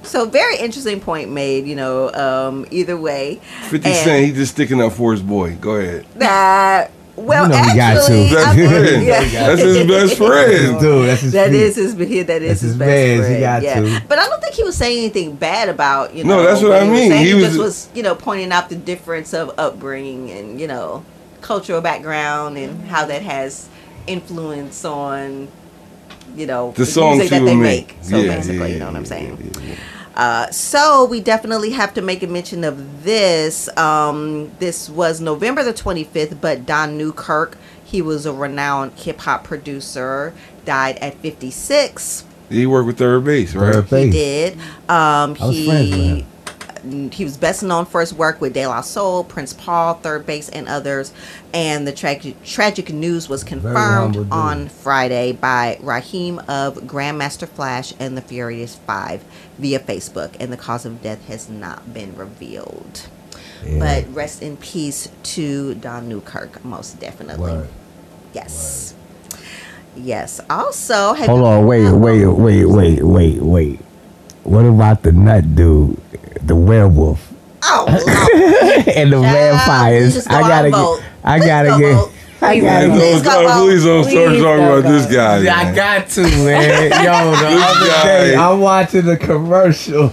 [0.08, 1.66] So very interesting point made.
[1.66, 3.40] You know, um, either way.
[3.68, 5.54] 50 And- Cent, he just sticking up for his boy.
[5.56, 6.06] Go ahead.
[6.16, 8.34] That well, You know he got actually, to.
[8.36, 9.20] That's I mean, yeah.
[9.48, 10.78] That's his best friend.
[10.80, 11.60] Dude, that's his That feet.
[11.60, 13.40] is his that is That's his, his best mans, he friend.
[13.40, 13.80] got yeah.
[13.80, 14.02] to.
[14.08, 16.36] But I don't think he was saying anything bad about you know.
[16.36, 17.10] No, that's what I he was mean.
[17.10, 17.22] saying.
[17.24, 20.68] He He, was- just was you know pointing out the difference of upbringing and you
[20.68, 21.04] know
[21.40, 23.68] cultural background and how that has
[24.06, 25.48] influence on
[26.36, 27.88] you know The songs music that they make.
[27.88, 27.96] make.
[28.02, 29.76] So Yeah, basically, yeah, you know what I'm yeah, saying.
[30.18, 30.44] Yeah, yeah.
[30.46, 33.68] Uh, so we definitely have to make a mention of this.
[33.76, 39.44] Um, this was November the 25th, but Don Newkirk, he was a renowned hip hop
[39.44, 42.24] producer, died at 56.
[42.48, 43.74] He worked with Third Base, right?
[43.74, 44.54] Third He did.
[44.88, 46.26] Um, I was friends with he him.
[47.12, 50.48] He was best known for his work with De La Soul, Prince Paul, Third Base,
[50.48, 51.12] and others.
[51.52, 58.16] And the tragic tragic news was confirmed on Friday by Rahiem of Grandmaster Flash and
[58.16, 59.24] the Furious Five
[59.58, 63.08] via Facebook, and the cause of death has not been revealed.
[63.64, 63.78] Yeah.
[63.78, 67.66] But rest in peace to Don Newkirk, most definitely.
[68.32, 68.94] Yes.
[69.96, 70.40] Yes.
[70.48, 73.80] Also, Hold on, wait, wait, wait, wait, wait, wait.
[74.48, 75.96] What about the nut dude,
[76.42, 77.32] the werewolf,
[77.62, 78.88] Oh, Lord.
[78.88, 80.26] and the Child, vampires?
[80.26, 81.04] go I gotta get.
[81.24, 82.12] I gotta go get, vote.
[82.40, 83.54] I Please gotta Please Please don't, get.
[83.54, 85.12] go please don't start Please talking about this go.
[85.16, 85.60] guy.
[85.60, 86.82] I got to, man.
[86.90, 90.12] Yo, the other guy- day I'm watching the commercial.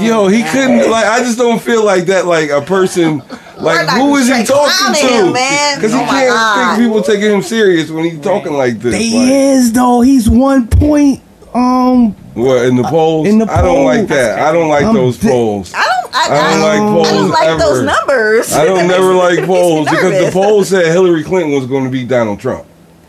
[0.00, 1.04] Yo, he couldn't like.
[1.06, 2.24] I just don't feel like that.
[2.24, 3.18] Like a person,
[3.58, 5.32] like who is he talking to?
[5.32, 5.76] man.
[5.76, 6.76] Because he Oh my can't God.
[6.78, 8.94] think people taking him serious when he's talking like this.
[8.96, 10.00] He like, is though.
[10.00, 11.20] He's one point.
[11.52, 13.28] Um, what in the uh, polls?
[13.28, 14.38] in the I don't like that.
[14.38, 15.72] I don't like I'm those di- polls.
[15.74, 15.92] I don't.
[16.14, 17.58] I, I don't I, like I don't like ever.
[17.58, 18.52] those numbers.
[18.52, 21.90] I don't never makes- like polls because the polls said Hillary Clinton was going to
[21.90, 22.66] be Donald Trump.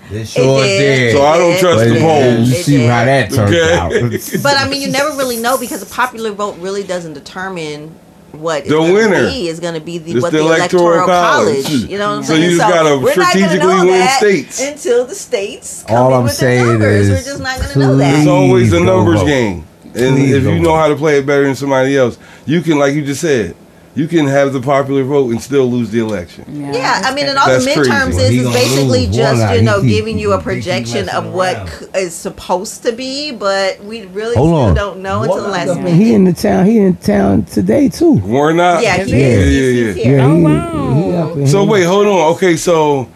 [0.09, 1.13] it sure did.
[1.15, 2.01] So I don't trust But the did.
[2.01, 2.49] polls.
[2.49, 3.77] You see how that turned Okay.
[3.77, 3.91] out.
[4.43, 7.93] But I mean, you never really know because a popular vote really doesn't determine
[8.33, 9.27] what The it's gonna winner.
[9.27, 9.47] be.
[9.47, 11.63] Is going to be the what the the, electoral electoral, college.
[11.65, 11.83] college.
[11.89, 12.43] You know what I'm So saying?
[12.51, 14.61] you just gotta we're not gonna strategically know win that states.
[14.61, 17.09] until the states come All in I'm with saying the numbers.
[17.09, 18.19] is, we're just not going to know that.
[18.19, 19.65] It's always a numbers game.
[19.95, 22.17] And Please if you know how to play it better than somebody else,
[22.47, 23.55] you can, like you just said,
[23.95, 26.45] you can have the popular vote and still lose the election.
[26.73, 27.89] Yeah, I mean, and all That's the crazy.
[27.91, 31.09] midterms Well, he is, is basically just you know He keep- giving you a projection
[31.09, 31.69] of what around.
[31.69, 35.75] c- is supposed to be, but we really still don't know until the last I
[35.75, 35.93] minute.
[35.93, 36.65] he in the town.
[36.65, 38.13] He in town today too.
[38.13, 38.81] Warnock?
[38.81, 39.53] yeah, Yeah, he yeah, is.
[39.55, 39.93] yeah, He's, yeah.
[39.93, 40.17] he's here.
[40.17, 41.33] Yeah, Oh, wow.
[41.35, 42.31] he up So wait, hold on.
[42.33, 43.07] Okay, so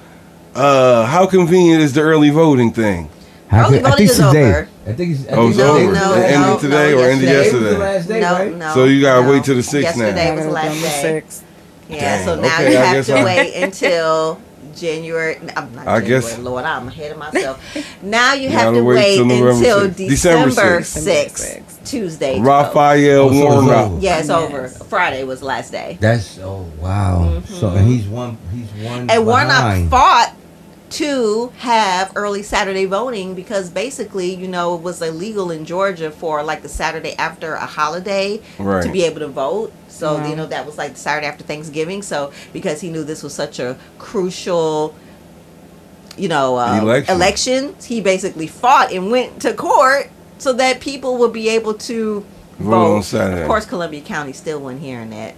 [0.56, 3.10] uh, how convenient is the early voting thing?
[3.48, 4.50] How Early could- I voting think is today.
[4.50, 4.70] over.
[4.88, 5.92] I think it's, I Oh, think it's No, over.
[5.94, 7.58] no, it ended no, today no, or ended yesterday.
[7.58, 7.78] It the yesterday?
[7.78, 8.56] last day, No, right?
[8.56, 8.74] no.
[8.74, 9.32] So you gotta no.
[9.32, 10.06] wait till the sixth now.
[10.06, 11.02] Yesterday was the last day.
[11.02, 11.44] Six.
[11.90, 14.42] Yeah, Dang, so now okay, you I have to I- wait until
[14.76, 15.38] January.
[15.56, 17.64] I'm not I January, guess- Lord, I'm ahead of myself.
[18.04, 19.96] now you You have gotta wait wait until 6th.
[19.96, 21.62] December December 6th.
[21.64, 22.40] 6th, Tuesday.
[22.40, 24.02] Raphael Oh, Warnock.
[24.04, 24.30] Yeah, it's Yes.
[24.30, 24.68] over.
[24.68, 25.98] Friday was last day.
[26.00, 27.42] That's oh wow.
[27.48, 27.88] So and mm-hmm.
[27.88, 28.38] he's one.
[28.54, 29.10] He's one.
[29.10, 29.90] And Warnock behind.
[29.90, 30.34] fought
[30.90, 36.44] to have early Saturday voting because basically, you know, it was illegal in Georgia for
[36.44, 38.84] like the Saturday after a holiday Right.
[38.84, 39.72] to be able to vote.
[39.90, 40.30] So, Wow.
[40.30, 42.02] you know, that was like the Saturday after Thanksgiving.
[42.02, 44.96] So, because he knew this was such a crucial,
[46.18, 47.16] you know, uh, Election.
[47.16, 52.24] election, he basically fought and went to court so that people would be able to
[52.60, 52.96] Vote vote.
[52.98, 53.42] on Saturday.
[53.42, 55.36] Of course, Columbia County still wasn't hearing that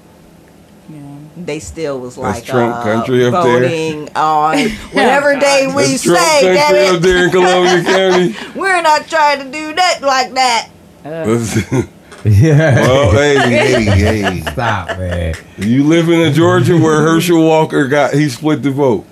[0.89, 0.97] Yeah.
[1.37, 3.59] they still was That's like Trump uh, country up there.
[3.61, 4.57] voting on
[4.91, 5.39] whatever God.
[5.41, 6.57] day we That's Trump say.
[6.57, 7.31] country up there in.
[7.31, 7.83] Columbia
[8.33, 8.59] County.
[8.59, 10.69] We're not trying to do that like that.
[11.05, 11.83] Uh,
[12.25, 12.75] Yeah.
[12.81, 14.41] well, hey, hey, hey.
[14.41, 15.33] Stop, man.
[15.57, 19.05] You live in a Georgia where Herschel Walker got he split the vote.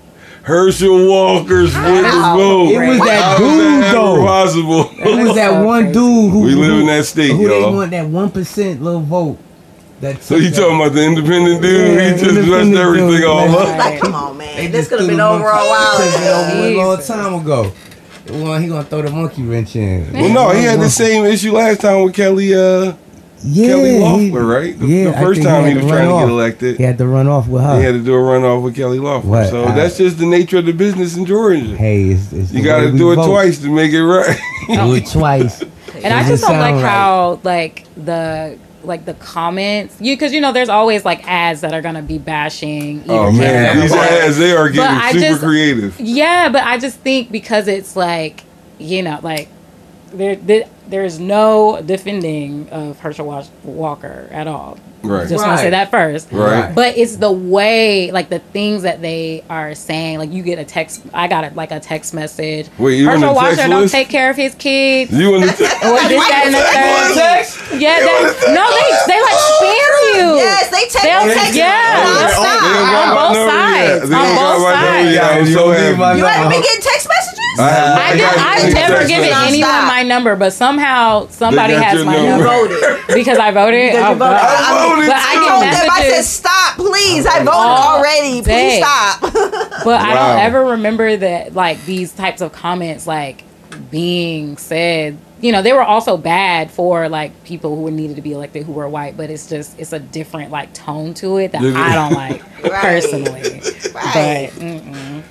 [0.43, 2.69] Herschel Walker split the vote.
[2.71, 4.25] It was that How is dude, that though.
[4.25, 4.89] possible?
[4.93, 7.71] It was that one dude who We live who- in that state, who y'all.
[7.71, 9.37] they want that one percent little vote.
[10.01, 11.97] That So you talking about the independent dude?
[11.97, 13.55] Yeah, he just independent messed everything dude, all man.
[13.55, 13.77] up.
[13.79, 14.71] Like, come on, They man.
[14.71, 16.49] This just could have threw been the over a monkey- while took it ago.
[16.51, 17.71] over a long time ago.
[18.29, 20.11] Well, he gonna throw the monkey wrench in.
[20.13, 22.53] Well, no, he had the same issue last time with Kelly.
[22.53, 22.93] Uh,
[23.43, 24.77] yeah, Kelly he- Loeffler, right?
[24.79, 26.77] The- yeah, the first time he had was to trying run to get elected.
[26.77, 27.77] He had to run off with her.
[27.79, 29.29] He had to do a runoff with Kelly Loeffler.
[29.29, 31.75] What, So uh, that's just the nature of the business in Georgia.
[31.77, 33.27] hey, it's, it's you got to do it vote.
[33.27, 34.37] twice to make it right.
[34.67, 35.61] Do it twice.
[36.03, 36.83] and I just don't like right.
[36.83, 41.73] how like the like the comments you because you know there's always like ads that
[41.73, 43.03] are gonna be bashing.
[43.09, 45.99] oh man, these ads they are getting super just- creative.
[45.99, 48.43] Yeah, but I just think because it's like,
[48.79, 49.49] you know, like
[50.13, 50.35] there,
[50.89, 54.77] there there's no defending of Herschel Wa- Walker at all.
[55.03, 55.29] Right.
[55.29, 56.27] Just want to say that first.
[56.31, 56.73] Right.
[56.73, 60.17] But it's the way, like the things that they are saying.
[60.17, 61.05] Like you get a text.
[61.13, 62.67] I got a, like a text message.
[62.77, 63.93] Wait, you on Herschel the text Walker don't list?
[63.93, 65.13] take care of his kids.
[65.13, 67.79] You in the te- Or this, that, and the third.
[67.79, 70.27] Yeah, You on the that, no, they they like spam you.
[70.43, 72.57] Yes, they take They'll- they text yeah, you they'll stop.
[72.57, 74.03] They don't On both sides.
[74.11, 75.13] On both sides.
[75.13, 75.23] yet.
[75.23, 76.19] I'm You so don't need my happy.
[76.19, 76.55] You haven't number.
[76.57, 77.59] been getting text messages?
[77.59, 82.15] I have- I, I've never text given anyone my number, but somehow somebody has my
[82.15, 82.23] number.
[82.23, 83.07] You number voted.
[83.15, 83.91] because I voted.
[83.91, 84.37] Because Oh, you voted.
[84.37, 87.25] I voted But I get told them, I said, stop, please.
[87.25, 88.41] I voted All already.
[88.41, 88.79] day.
[88.79, 89.21] Please stop.
[89.83, 93.43] but I don't ever remember that like these types of comments like
[93.91, 95.17] being said.
[95.39, 98.71] You know, they were also bad for like people who needed to be elected who
[98.71, 102.13] were white, but it's just it's a different like tone to it that I don't
[102.13, 102.81] like Right.
[102.81, 103.61] personally.
[103.93, 104.51] Right.
[104.53, 105.23] But mm-mm.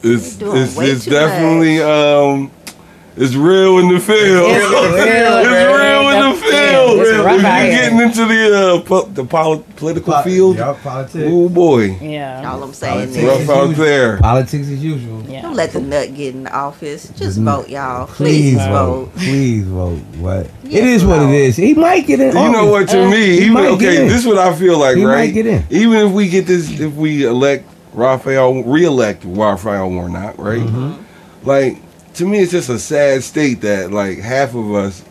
[0.00, 2.52] It's it's, it's too definitely um
[3.20, 4.50] It's real in the field.
[4.50, 6.52] It's real It's in real in the the field.
[6.52, 7.00] field.
[7.00, 11.48] It's rough If out you're getting into the uh, po- the poli- political field, oh
[11.48, 12.48] boy, Yeah.
[12.50, 13.16] All I'm saying Politics.
[13.42, 14.18] is, rough out there.
[14.18, 15.22] Politics as usual.
[15.28, 15.42] Yeah.
[15.42, 17.08] don't let the nut get in the office.
[17.16, 17.44] Just Mm.
[17.44, 18.06] vote, y'all.
[18.06, 19.04] Please Please, vote.
[19.06, 19.14] vote.
[19.16, 19.98] Please vote.
[20.20, 20.46] What?
[20.64, 21.28] Yes, it is what vote.
[21.30, 21.56] it is.
[21.56, 22.36] He might get in.
[22.36, 22.88] You know what?
[22.90, 25.04] To Uh, me, he even might get okay, this is what I feel like, He
[25.04, 25.34] might right?
[25.34, 25.64] get in.
[25.70, 27.64] Even if we get this, if we elect
[27.94, 30.60] Raphael, re-elect Raphael Warnock, right?
[30.60, 30.92] Mm-hmm.
[31.48, 31.78] Like
[32.18, 35.02] to me, it's just a sad state that like half of us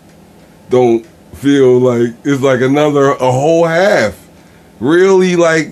[0.69, 1.05] don't
[1.35, 4.15] feel like it's like another a whole half.
[4.79, 5.69] Really, like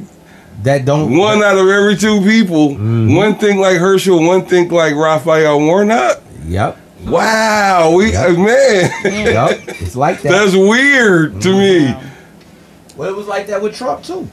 [0.63, 1.15] That don't.
[1.17, 3.15] one out of every two people, Mhm.
[3.15, 6.21] one think like Herschel, one think like Raphael Warnock.
[6.47, 6.77] Yep.
[7.05, 8.29] Wow, we Yep.
[8.29, 9.59] uh, man, Yep.
[9.81, 10.31] It's like that.
[10.31, 11.95] that's weird to me.
[12.97, 14.27] Well, it was like that with Trump too.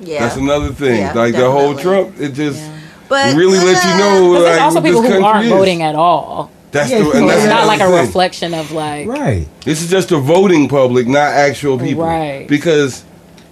[0.00, 0.20] Yeah.
[0.20, 0.98] That's another thing.
[0.98, 1.74] Yeah, like the whole.
[1.74, 2.77] Trump, it just Yeah.
[3.08, 5.50] But really let you uh, know But like there's also people who aren't is.
[5.50, 6.50] voting at all.
[6.70, 8.06] That's Yeah, the, it's and not- that's It's not like a thing.
[8.06, 9.48] reflection of like Right.
[9.64, 12.04] This is just a voting public, not actual people.
[12.04, 12.46] Right.
[12.48, 13.04] Because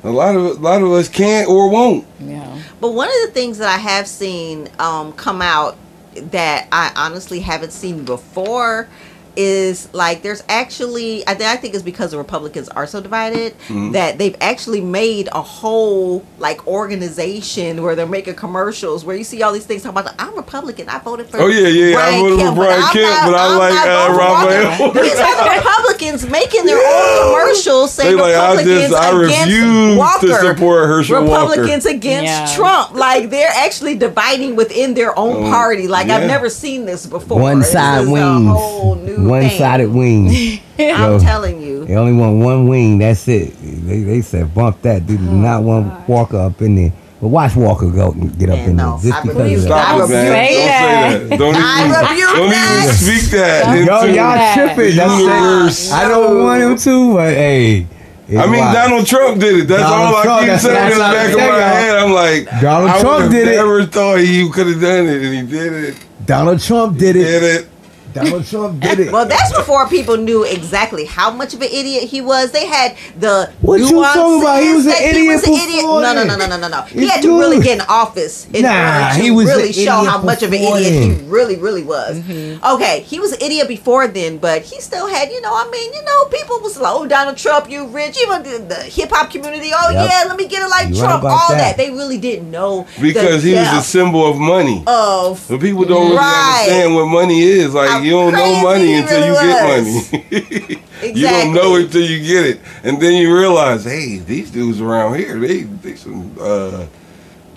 [0.04, 2.06] a lot of a lot of us can't or won't.
[2.20, 2.58] yeah.
[2.80, 5.76] But one of the things that I have seen um, come out
[6.14, 8.88] that I honestly haven't seen before
[9.36, 13.54] is like there's actually I, th- I think it's because the Republicans are so divided
[13.68, 13.92] Mhm.
[13.92, 19.42] that they've actually made a whole like organization where they're making commercials where you see
[19.42, 22.00] all these things talking about I'm Republican I voted for Oh, yeah, yeah, yeah, I
[22.00, 24.16] Brian voted for Kemp, Brian I'm Kemp, not- but I I'm like, not uh, voting
[24.16, 24.92] for Raphael.
[25.02, 29.08] These are the Republicans making their own commercials saying They like, I Republicans just- I
[29.10, 30.38] against refuse to Walker.
[30.54, 31.50] support Herschel Walker.
[31.50, 32.56] Republicans against Yeah.
[32.56, 32.94] Trump.
[32.94, 35.88] Like they're actually dividing within their own Um, party.
[35.88, 36.16] Like yeah.
[36.16, 37.40] I've never seen this before.
[37.40, 39.25] One side is a wings.
[39.26, 39.58] Whole new One thing.
[39.58, 40.60] sided wings.
[40.78, 41.18] I'm Yo.
[41.20, 41.84] telling you.
[41.86, 42.98] They only want one wing.
[42.98, 43.54] That's it.
[43.60, 45.06] They, they said bump that.
[45.06, 46.92] They do Oh, not want Walker up in there.
[47.20, 49.68] But watch Walker go and get up Man, in no, there just I because of
[49.68, 49.68] that.
[49.68, 49.86] that.
[49.88, 50.26] Stop it, man.
[50.26, 51.38] Don't say that.
[51.38, 52.82] Don't I even, rebuke don't that.
[52.84, 53.64] even speak that.
[53.86, 54.54] Don't Yo, y'all that.
[54.54, 54.96] tripping.
[54.96, 55.88] That's Universe.
[55.88, 55.92] it.
[55.94, 57.86] I don't want him to, but hey.
[58.28, 58.74] it's I mean, wild.
[58.74, 59.68] Donald Trump did it.
[59.68, 61.96] That's Donald all Trump, I keep saying in the that's back of my I'm head.
[61.96, 63.52] I'm like, Donald I Trump would've did it.
[63.52, 66.06] I never thought he could have done it, and he did it.
[66.26, 67.24] Donald Trump did it.
[67.24, 67.68] Did it.
[68.16, 69.12] Donald Trump did it.
[69.12, 72.50] Well, that's before people knew exactly how much of an idiot he was.
[72.52, 74.62] They had the What you talking about?
[74.62, 75.82] He was an idiot he was an idiot.
[75.84, 76.82] No, no, no, no, no, no, no.
[76.82, 78.70] He It's had to really get in office in Nah,
[79.08, 81.20] order to he was really an show how much of an idiot then.
[81.20, 82.16] he really, really was.
[82.18, 82.64] Mm-hmm.
[82.74, 85.92] Okay, he was an idiot before then, but he still had, you know, I mean,
[85.92, 89.30] you know, people was like, "Oh, Donald Trump, you rich." Even the, the hip hop
[89.30, 90.10] community, "Oh Yep.
[90.10, 91.58] yeah, let me get it like You Trump." All that.
[91.58, 91.76] that.
[91.76, 94.82] they really didn't know Because the he was a symbol of money.
[94.86, 97.74] of But people don't really understand what money is.
[97.74, 100.12] Like How you don't know money until really you get was.
[100.12, 100.82] money.
[101.02, 104.80] You don't know it till you get it, and then you realize, hey, these dudes
[104.80, 106.86] around here, they they some uh,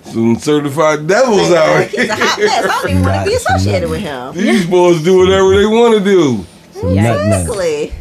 [0.03, 2.47] some certified devils out Like, he's a hot here.
[2.47, 2.65] mess.
[2.65, 4.33] I don't even want to be associated with him.
[4.35, 6.89] These boys do whatever they want to do, Some.
[6.91, 7.93] Exactly.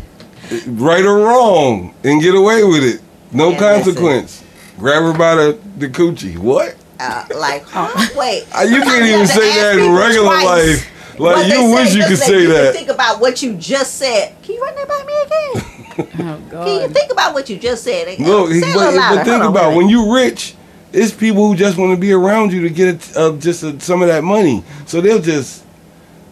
[0.67, 3.01] right or wrong, and get away with it.
[3.31, 4.43] No Man, consequence.
[4.77, 6.37] Grab her by the, the coochie.
[6.37, 6.75] What?
[6.99, 7.89] Uh, like, huh?
[8.17, 8.45] Wait.
[8.53, 10.93] Uh, You can't even say that in regular twice life.
[11.19, 12.75] What Like you wish you could say you that.
[12.75, 14.35] Think about what you just said.
[14.43, 15.75] Can you run that by me again?
[16.01, 18.21] Oh Can you think about what you just said?
[18.21, 19.77] Look, Say it a but, little but think Hold on, about wait.
[19.79, 20.55] when you're rich,
[20.93, 24.01] it's people who just want to be around you to get uh, just uh some
[24.03, 24.63] of that money.
[24.87, 25.65] So they'll just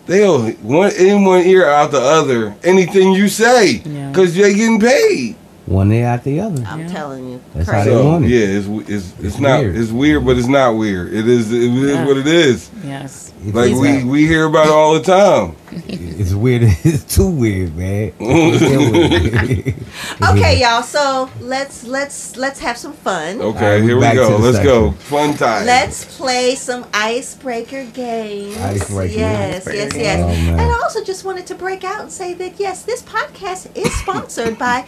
[0.07, 4.11] they'll one in one ear out the other anything you say Yeah.
[4.11, 5.34] because you're getting paid.
[5.66, 6.62] One day after the other.
[6.66, 6.88] I'm Yeah.
[6.88, 7.40] telling you.
[7.54, 8.28] That's how they So want it.
[8.30, 9.76] yeah, it's it's it's, It's not weird.
[9.76, 11.12] it's weird, but it's not weird.
[11.12, 12.06] It is it is Yeah.
[12.06, 12.70] what it is.
[12.84, 13.32] Yes.
[13.44, 15.56] Like it's we not- we hear about it all the time.
[15.88, 16.62] it's weird.
[16.84, 18.12] It's too weird, man.
[18.20, 19.74] Weird.
[20.22, 20.82] Okay, y'all.
[20.82, 23.40] So let's let's let's have some fun.
[23.40, 24.36] Okay, Alright, we here we go.
[24.38, 24.92] Let's go.
[24.92, 25.66] Fun time.
[25.66, 28.56] Let's play some icebreaker games.
[28.56, 29.76] Icebreaker Yes, games.
[29.76, 30.18] yes, Oh, yes.
[30.46, 30.58] man.
[30.60, 33.92] and I also just wanted to break out and say that yes, this podcast is
[33.96, 34.84] sponsored by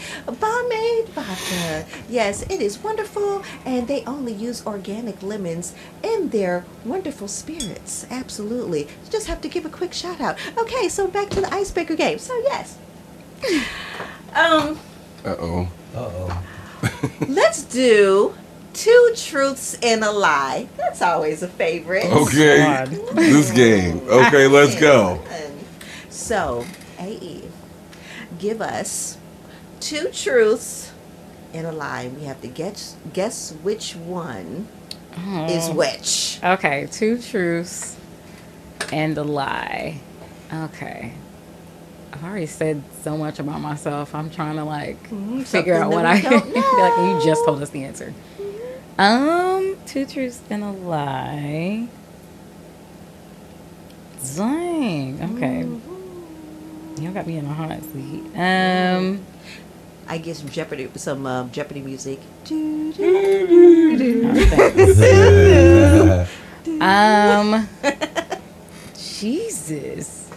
[0.68, 1.86] Bomade Vodka.
[2.08, 8.06] Yes, it is wonderful, and they only use organic lemons in their wonderful spirits.
[8.10, 8.82] Absolutely.
[8.82, 10.36] You just have to give a quick shout out.
[10.56, 12.18] Okay, so back to the icebreaker game.
[12.18, 12.78] So yes.
[14.34, 14.78] Um,
[15.24, 15.68] Uh oh.
[15.94, 16.42] Uh-oh.
[17.28, 18.34] let's do
[18.74, 20.68] two truths and a lie.
[20.76, 22.04] That's always a favorite.
[22.04, 22.58] Okay.
[22.58, 22.88] God.
[23.14, 24.02] This game.
[24.06, 25.18] Okay, let's go.
[26.10, 26.66] So,
[26.98, 27.48] AE,
[28.38, 29.16] give us
[29.80, 30.92] two truths
[31.54, 32.08] and a lie.
[32.08, 34.68] We have to guess guess which one
[35.48, 35.74] is Oh.
[35.74, 36.38] which.
[36.44, 37.96] Okay, two truths
[38.92, 40.00] and a lie.
[40.52, 41.12] Okay.
[42.12, 44.14] I've already said so much about myself.
[44.14, 46.44] I'm trying to like Mhm, figure out what I like.
[46.98, 48.12] You just told us the answer.
[48.98, 51.88] Um, two truths and a lie.
[54.36, 55.36] Dang.
[55.36, 55.66] Okay.
[57.02, 58.24] Y'all got me in a hot seat.
[58.36, 59.24] Um,
[60.08, 62.18] I get some Jeopardy, some um, Jeopardy music.
[66.80, 67.68] um,
[68.96, 70.30] Jesus,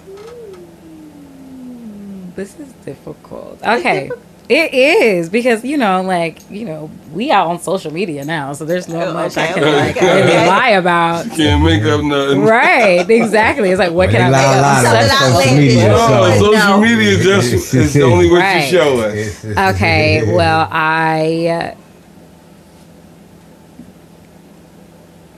[2.36, 3.64] this is difficult.
[3.64, 4.12] Okay.
[4.52, 8.66] It is because you know, like you know, we out on social media now, so
[8.66, 11.26] there's no Oh, much okay, I can okay, like okay, lie about.
[11.32, 12.42] Can't make up nothing.
[12.42, 13.70] Right, exactly.
[13.70, 14.40] It's like, what can I lie
[14.84, 15.32] make up?
[15.32, 15.88] on social media.
[15.88, 16.82] No, social no.
[16.82, 18.62] media is just it's the only way Right.
[18.62, 19.46] to show us.
[19.76, 21.76] Okay, well, I.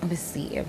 [0.01, 0.61] Uh, let's see.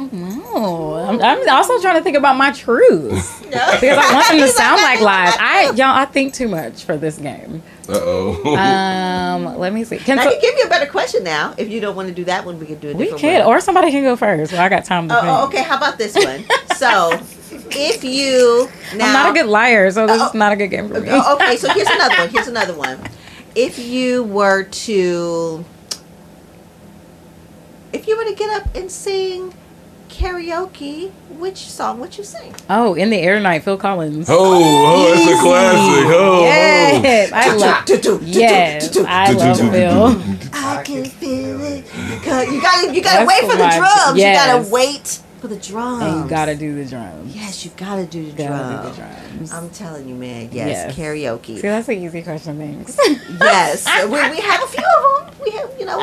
[0.00, 0.94] I don't know.
[0.94, 4.80] I'm, I'm also trying to think about my truths because I want them to sound
[4.82, 5.34] like lies.
[5.38, 7.62] I y'all, I think too much for this game.
[7.88, 8.56] Uh oh.
[8.56, 9.98] Um, let me see.
[9.98, 11.54] Can I so- can give you a better question now.
[11.58, 13.42] If you don't want to do that one, we can do a we different could,
[13.44, 14.52] or somebody can go first.
[14.52, 15.62] Well, I got time to Oh, oh, okay.
[15.62, 16.44] How about this one?
[16.76, 17.10] so,
[17.72, 20.68] if you now, I'm not a good liar, so this Oh, is not a good
[20.68, 21.08] game for me.
[21.10, 22.28] Oh, okay, so here's another one.
[22.30, 22.98] Here's another one.
[23.54, 25.64] If you were to,
[27.92, 29.52] if you were to get up and sing
[30.20, 32.54] karaoke, which song would you sing?
[32.68, 34.28] Oh, in the air tonight, Phil Collins.
[34.28, 36.04] Oh, oh, that's a classic.
[36.12, 38.22] Oh, Yes, I love.
[38.26, 40.50] Yes, I love Phil.
[40.52, 41.84] I can feel it.
[41.94, 44.18] You gotta, you gotta That's wait for the my- drums.
[44.18, 46.02] You gotta wait for the drums.
[46.02, 47.34] And you gotta do the drums.
[47.34, 48.96] Yes, you gotta do the Gotta do drums.
[48.96, 49.02] the
[49.48, 49.52] drums.
[49.52, 50.50] I'm telling you, man.
[50.52, 50.96] Yes, Yes.
[50.96, 51.56] karaoke.
[51.56, 52.58] See, that's an easy question.
[52.58, 52.96] Thanks.
[53.40, 55.34] Yes, we, we have a few of them.
[55.44, 55.98] We have, you know,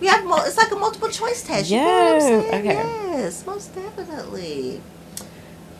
[0.00, 0.24] we have.
[0.24, 1.70] Mo- it's like a multiple choice test.
[1.70, 2.66] You know what I'm Yes, saying?
[2.66, 2.74] okay.
[3.12, 4.80] Yes, most definitely.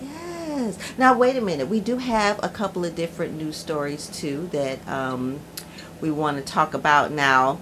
[0.02, 0.76] Yes.
[0.98, 1.68] Now wait a minute.
[1.68, 5.40] We do have a couple of different news stories too that um,
[6.00, 7.58] we want to talk about now.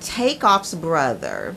[0.00, 1.54] Takeoff's brother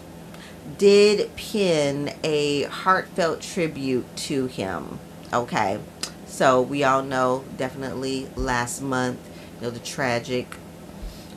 [0.78, 5.00] did pin a heartfelt tribute to him.
[5.34, 5.80] Okay.
[6.26, 9.20] So we all know definitely last month,
[9.58, 10.56] you know, the tragic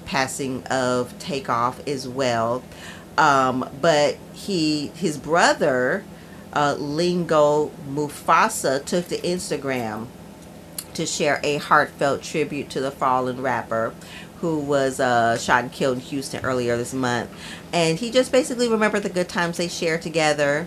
[0.04, 2.62] passing of Takeoff as well.
[3.18, 6.04] Um, but he his brother,
[6.52, 10.06] uh, Lingo Mufasa, took to Instagram
[10.94, 13.94] to share a heartfelt tribute to the fallen rapper
[14.42, 17.30] who was uh, shot and killed in Houston earlier this month.
[17.72, 20.66] And he just basically remembered the good times they shared together,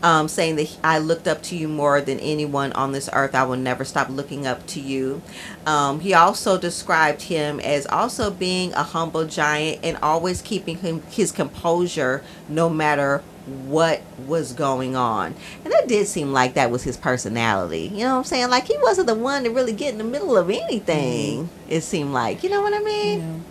[0.00, 3.34] um, saying that I looked up to you more than anyone on this earth.
[3.34, 5.22] I will never stop looking up to you.
[5.66, 11.02] Um, he also described him as also being a humble giant and always keeping him,
[11.10, 15.34] his composure no matter what was going on.
[15.64, 17.90] And that did seem like that was his personality.
[17.92, 18.50] You know what I'm saying?
[18.50, 21.44] Like he wasn't the one to really get in the middle of anything.
[21.44, 21.70] Mm-hmm.
[21.72, 22.42] It seemed like.
[22.42, 23.44] You know what I mean?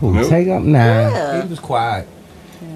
[0.00, 0.28] Who, Nope.
[0.28, 0.62] take up?
[0.62, 1.08] now.
[1.08, 1.42] Yeah.
[1.42, 2.08] he was quiet.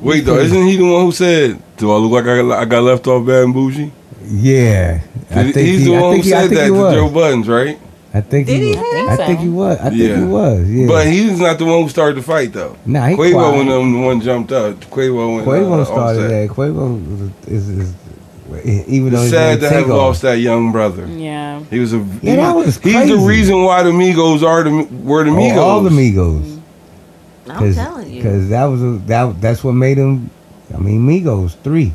[0.02, 2.64] Wait though, isn't he the one who said, "Do I look like I got, I
[2.66, 3.90] got left off bad and bougie"?
[4.22, 5.00] Yeah,
[5.30, 6.92] I He's think the he, I one who think he, said that to.
[6.92, 7.78] Joe Buttons, right?
[8.14, 8.90] I think Did he, he was.
[8.90, 9.26] say I so?
[9.26, 9.78] think he was.
[9.80, 10.16] I think Yeah.
[10.18, 10.70] he was.
[10.70, 10.86] Yeah.
[10.86, 12.76] But he's not the one who started the fight though.
[12.86, 13.60] nah, he Quavo quiet.
[13.60, 14.76] and them the one jumped up.
[14.86, 16.48] Quavo and Quavo uh, started Offset.
[16.48, 16.54] that.
[16.56, 17.94] Quavo is, is, is
[18.88, 19.96] even though It's his sad to have Takeoff.
[19.98, 21.06] lost that young brother.
[21.06, 21.60] yeah.
[21.70, 24.70] He was a Yeah, he that was he's the reason why the Migos are the
[25.04, 25.56] were the Migos.
[25.58, 26.60] All, all the Migos.
[27.50, 28.22] I'm telling you.
[28.22, 30.30] Because that was a, that that's what made him.
[30.74, 31.92] I mean, Migos three.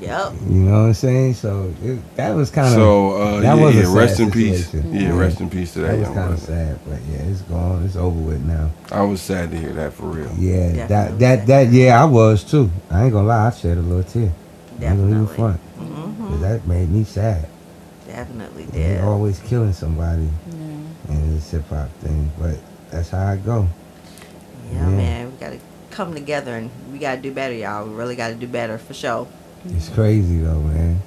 [0.00, 0.32] Yep.
[0.48, 1.34] You know what I'm saying?
[1.34, 4.20] So it, that was kind of So uh, that yeah, was a yeah, sad rest
[4.20, 4.66] in peace.
[4.68, 4.94] situation.
[5.00, 6.78] Yeah, rest in peace to that, that was kind of sad.
[6.86, 7.84] But yeah, it's gone.
[7.84, 8.70] It's over with now.
[8.92, 10.32] I was sad to hear that for real.
[10.38, 12.70] Yeah, Definitely that that that yeah, I was too.
[12.90, 14.32] I ain't gonna lie, I shed a little tear.
[14.80, 15.36] I ain't gonna even Definitely.
[15.36, 15.60] front.
[15.60, 17.46] hmm 'Cause that made me sad.
[18.06, 19.04] Definitely They did.
[19.04, 21.14] always killing somebody, Yeah.
[21.14, 22.30] and it's a hip hop thing.
[22.40, 22.56] But
[22.90, 23.68] that's how I go.
[24.72, 24.86] Yeah, Yeah.
[24.90, 25.32] man.
[25.32, 25.58] We got to
[25.90, 27.86] come together and we got to do better, y'all.
[27.86, 29.26] We really got to do better for sure.
[29.66, 31.00] It's crazy though, man.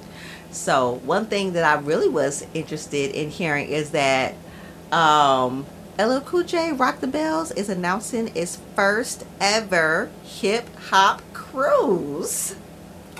[0.50, 4.34] So one thing that I really was interested in hearing is that
[4.92, 5.66] um,
[5.98, 12.54] LL Cool J Rock the Bells is announcing its first ever hip hop cruise.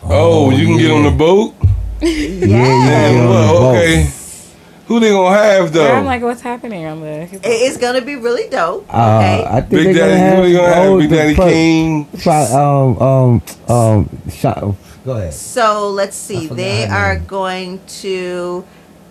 [0.02, 1.54] Oh, you can get on the boat.
[2.00, 2.10] Yeah, Yeah.
[2.10, 3.76] you can Damn, get on the well, boat.
[3.76, 4.10] okay.
[4.86, 5.86] Who they gonna have though?
[5.86, 7.22] Yeah, I'm like, what's happening on the?
[7.22, 8.86] It- It's gonna be really dope.
[8.92, 10.86] Uh, I think Big they're gonna Daddy, have, gonna have?
[10.86, 12.06] oh, Big Daddy pro- Kane.
[12.18, 14.74] Try, um, um, um, shot,
[15.04, 15.34] go ahead.
[15.34, 16.46] so let's see.
[16.46, 17.26] They are name.
[17.26, 18.64] going to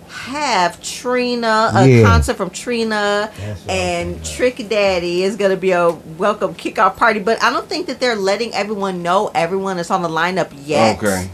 [0.10, 2.04] have Trina, a Yeah.
[2.06, 5.92] concert from Trina, That's what I'm and talking Trick Daddy is going to be a
[6.18, 7.20] welcome kickoff party.
[7.20, 10.98] But I don't think that they're letting everyone know everyone is on the lineup yet.
[11.00, 11.30] Okay.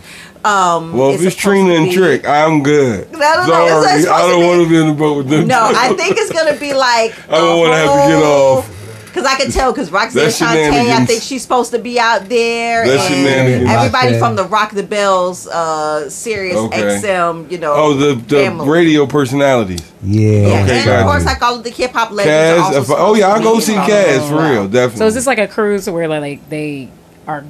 [0.46, 3.10] Um, Well, if it's supposed Trina and Trick, I'm good.
[3.16, 5.48] I don't Sorry, it's I don't be- want to be in the boat with them.
[5.48, 7.14] No, I think it's gonna be like.
[7.30, 8.79] I don't wanna have to get off.
[9.20, 12.30] Because I can tell because Roxanne That's Shante, I think she's supposed to be out
[12.30, 12.88] there.
[12.88, 16.82] That's and everybody from the Rock the Bells, uh, Sirius Okay.
[17.02, 17.74] XM, you know.
[17.76, 18.70] Oh, the the family.
[18.70, 19.82] radio personalities.
[20.02, 20.30] Yeah.
[20.30, 21.26] Yeah, Okay, and of course, you.
[21.28, 22.62] like all of the hip hop legends.
[22.62, 24.98] are Kaz, also if I- oh yeah, I'll go see be Kaz for real, definitely.
[25.00, 26.90] So is this like a cruise where like they
[27.28, 27.44] are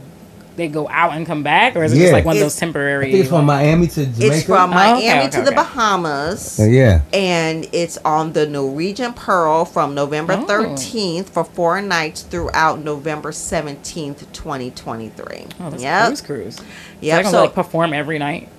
[0.59, 3.07] they go out and come back, or is it just like one of those temporary?
[3.07, 4.35] I think it's from Miami to Jamaica.
[4.35, 5.55] It's from Oh, Miami okay, okay, to the okay.
[5.55, 6.59] Bahamas.
[6.59, 7.01] Uh, yeah.
[7.13, 10.45] and it's on the Norwegian Pearl from November Oh.
[10.45, 15.45] 13th for four nights throughout November 17th, 2023.
[15.61, 16.03] Oh, that's yep.
[16.03, 16.55] a cruise cruise.
[16.57, 16.63] So
[17.01, 18.49] they're gonna So like perform every night,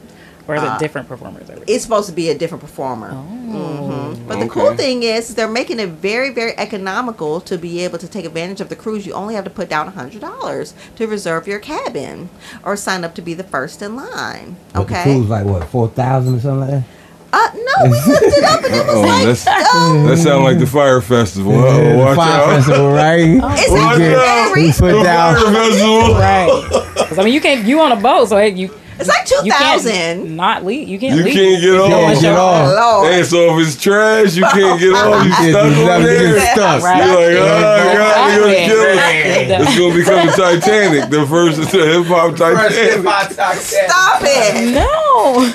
[0.50, 1.64] or is Uh, it different performers every?
[1.66, 3.10] it's supposed to be a different performer.
[3.12, 3.16] Oh.
[3.16, 7.98] hmm But the cool thing is, they're making it very, very economical to be able
[7.98, 9.06] to take advantage of the cruise.
[9.06, 12.28] You only have to put down $100 to reserve your cabin
[12.64, 14.56] or sign up to be the first in line.
[14.72, 15.02] But the Okay?
[15.04, 16.84] cruise like what, four thousand or something like that?
[17.32, 20.42] Uh, no, we looked it up and it was Uh-oh, like, that's- oh, That sound
[20.44, 21.52] like the Fyre festival.
[21.52, 22.48] Yeah, Uh-oh, the watch Fire out.
[22.56, 23.20] Festival, right?
[23.62, 24.54] it's Watch out.
[24.56, 25.34] We put The down.
[25.36, 26.14] fire festival.
[26.14, 27.06] right.
[27.08, 27.64] 'Cause, I mean, you can't.
[27.64, 28.70] You on a boat, so it, you
[29.00, 30.36] It's like 2000.
[30.36, 30.88] not leave.
[30.88, 31.34] You can't You leave.
[31.34, 32.20] can't get Can't off.
[32.22, 32.68] get off.
[33.02, 33.12] Lord.
[33.12, 35.24] Hey, so if it's trash, you can't get off.
[35.24, 36.34] You Yeah, stuck you on gotta there.
[36.34, 36.82] get stuck.
[36.82, 37.06] Right.
[37.06, 38.96] You're like, oh god, you're gonna kill it.
[38.96, 39.60] Right.
[39.60, 43.62] It's gonna become the Titanic, the first hip hop Titanic.
[43.62, 44.74] Stop it!
[45.12, 45.50] No,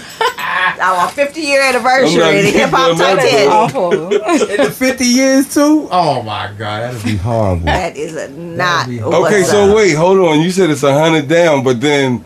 [0.82, 3.50] Our 50 year anniversary of the hip hop keeping up with Titanic.
[3.50, 3.92] awful.
[4.14, 5.88] In the fifty years too?
[5.92, 7.66] Oh my god, that'd be horrible.
[7.66, 8.88] That is a not.
[8.90, 10.42] Okay, so wait, hold on.
[10.42, 12.24] You said it's a hundred down, but then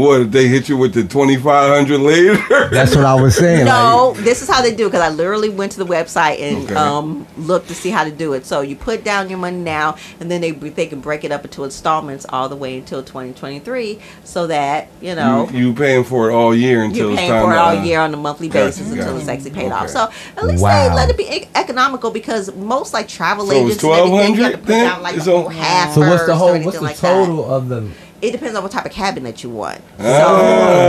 [0.00, 0.20] what?
[0.22, 2.36] If they hit you with the twenty five hundred later?
[2.70, 3.64] That's what I was saying.
[3.66, 6.64] No, this is how they do it because I literally went to the website and
[6.64, 6.74] Okay.
[6.74, 8.44] um, looked to see how to do it.
[8.46, 11.44] So you put down your money now, and then they they can break it up
[11.44, 16.30] into installments all the way until 2023, so that you know you, you paying for
[16.30, 18.48] it all year until you're it's paying time for it all year on a monthly
[18.48, 19.18] Gotcha, basis until gotcha.
[19.20, 19.88] it's actually paid off.
[19.88, 20.88] So at least Wow.
[20.88, 24.42] they let it be e- economical because most like travel So agents and everything, you
[24.42, 25.02] 1200 then?
[25.02, 25.94] like It's on- half.
[25.94, 26.58] So what's the whole?
[26.60, 27.00] What's the like that.
[27.26, 27.90] total of the?
[28.22, 29.80] It depends on what type of cabin that you want.
[29.98, 30.02] Ah.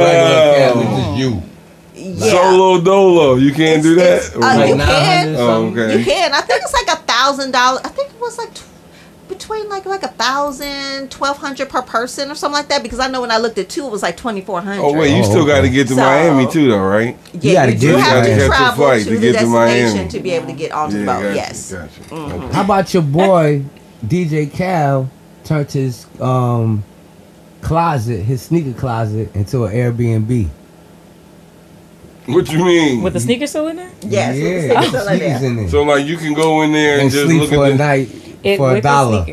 [0.03, 1.41] regular cabin, just you.
[1.93, 2.31] Yeah.
[2.31, 3.35] Solo dolo.
[3.35, 4.03] You can't do that.
[4.23, 5.35] it's- uh, Like you can.
[5.37, 5.99] Oh, okay.
[5.99, 6.33] You can.
[6.33, 7.81] I think it's like a thousand dollars.
[7.83, 8.63] I think it was like tw-
[9.29, 12.81] between like like a thousand, twelve hundred per person or something like that.
[12.81, 14.81] Because I know when I looked at two, it was like twenty four hundred.
[14.81, 17.15] Oh wait, you Oh, still got to get to So- Miami too, though, right?
[17.33, 19.15] You Yeah, gotta you, do have You to gotta catch a travel flight to, to
[19.15, 20.09] the get to destination Miami.
[20.09, 21.21] to be able to get onto the boat.
[21.21, 21.71] gotcha, yes.
[21.71, 21.89] gotcha.
[22.09, 22.51] Mhm.
[22.53, 23.63] How about your boy
[24.05, 25.07] DJ Khaled
[25.43, 26.83] turned his um
[27.61, 30.49] closet, his sneaker closet, into an Airbnb?
[32.27, 33.01] What you mean?
[33.01, 33.91] With the sneaker still in there?
[34.01, 34.37] Yes.
[34.37, 35.49] yeah, it's the still in sneakers there.
[35.49, 35.69] in there.
[35.69, 37.71] so like you can go in there and, and just sleep look for at a
[37.73, 37.77] the.
[37.77, 38.09] night
[38.43, 39.25] It for a dollar.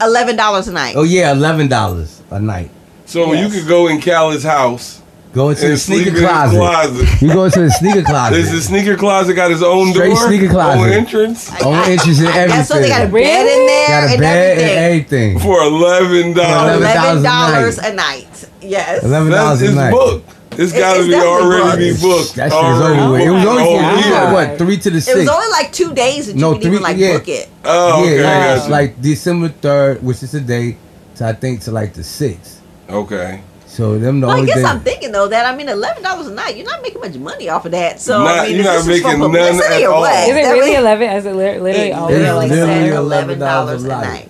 [0.00, 0.94] Eleven dollars a night.
[0.96, 2.70] Oh yeah, eleven dollars a night.
[3.06, 3.54] So you Yes.
[3.60, 5.01] could go in Khaled's house
[5.32, 6.56] Go into the and sneaker closet.
[6.58, 7.22] closet.
[7.22, 8.36] You go into the sneaker closet.
[8.36, 9.94] Does the sneaker closet got his own door.
[9.94, 10.26] Straight door?
[10.28, 10.80] sneaker closet.
[10.82, 12.48] Own entrance Own interest in everything.
[12.48, 14.68] That's so they got a bed in there Got a and bed everything.
[14.70, 15.38] and everything.
[15.38, 16.76] for eleven dollars.
[16.82, 18.48] Eleven $11 a a night.
[18.60, 19.02] Yes.
[19.04, 19.90] Eleven dollars a night.
[19.90, 20.22] book.
[20.58, 22.02] It's It- got to it's be definitely already be booked.
[22.02, 22.34] booked.
[22.36, 23.00] That shit is already.
[23.00, 23.20] over with.
[23.22, 24.32] It was Oh only my you God.
[24.34, 25.16] what three to the six.
[25.16, 27.12] It was only like two days that you No, could even three- like yeah.
[27.14, 27.48] book it.
[27.64, 28.20] Oh, okay.
[28.20, 28.70] yeah, I got you.
[28.70, 30.76] like December third, which is today,
[31.16, 32.60] to I think to like the sixth.
[32.90, 33.40] okay.
[33.72, 34.64] So them the Well, I guess days.
[34.66, 37.48] I'm thinking though that I mean eleven dollars a night, you're not making much money
[37.48, 38.00] off of that.
[38.02, 40.00] So Not- I mean, you're is not this just for making none at all.
[40.02, 40.28] what?
[40.28, 41.08] Is it That really eleven?
[41.10, 44.04] Is it li- literally It all literally Literally $11 eleven dollars a a night.
[44.04, 44.28] night.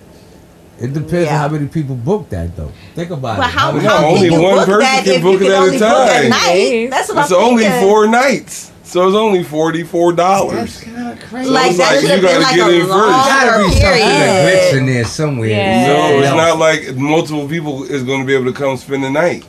[0.79, 1.33] It depends Yeah.
[1.33, 2.71] on how many people book that though.
[2.95, 3.51] Think about But it.
[3.51, 5.45] how, many- how No, can only you one book person that can if book you
[5.47, 6.29] it at a only book at time.
[6.29, 6.87] night?
[6.89, 7.81] That's what It's I'm only thinking.
[7.81, 10.55] four nights, so it's only forty four dollars.
[10.79, 11.49] That's kind of crazy.
[11.49, 12.91] Like it's that like should you have been gotta like get a in first.
[12.91, 15.49] gotta longer be something glitch in there somewhere.
[15.49, 15.87] Yeah.
[15.87, 16.35] No, it's Yeah.
[16.35, 19.45] not like multiple people is going to be able to come spend the night.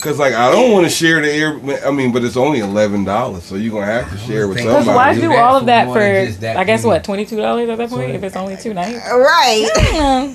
[0.00, 1.58] Cause like I don't want to share the air.
[1.86, 4.68] I mean, but it's only eleven dollars, so you're gonna have to share with think-
[4.68, 4.96] Because somebody.
[4.96, 7.76] why do do all of that for that I guess what twenty two dollars at
[7.78, 8.98] that point So- if it's only two nights?
[9.10, 9.68] Right.
[9.92, 10.34] Yeah.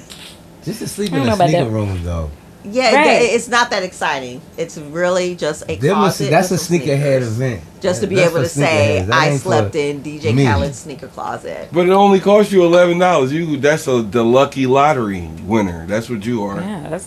[0.66, 2.30] Just to sleep I in know a sneaker room though.
[2.64, 3.22] Yeah, Right.
[3.24, 4.39] it- it's not that exciting.
[4.57, 6.30] It's really just a Them was- closet.
[6.30, 7.28] that's a with some sneakerhead sneakers.
[7.38, 7.62] event.
[7.82, 10.45] Just to be That's able to say, I slept in DJ me.
[10.45, 11.70] Khaled's sneaker closet.
[11.72, 13.32] But it only costs you eleven dollars.
[13.34, 15.86] You that's a the lucky lottery winner.
[15.88, 16.59] That's what you are.
[16.62, 17.05] Yeah, that's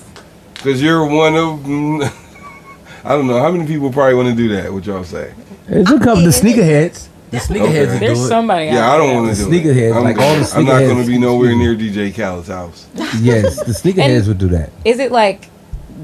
[0.63, 1.61] Cause you're one of.
[3.05, 4.73] I don't know how many people probably want to do that.
[4.73, 5.33] What y'all say?
[5.69, 7.09] There's a couple mean, of sneakerheads.
[7.35, 8.29] The sneakerheads will there's do it.
[8.29, 8.67] somebody.
[8.67, 9.97] Yeah, I don't want to do Sneakerheads, it.
[9.97, 10.57] I'm, like all the sneakerheads.
[10.59, 12.87] I'm not going to be nowhere near DJ Khaled's house.
[13.21, 14.71] Yes, the sneakerheads would do that.
[14.85, 15.49] Is it like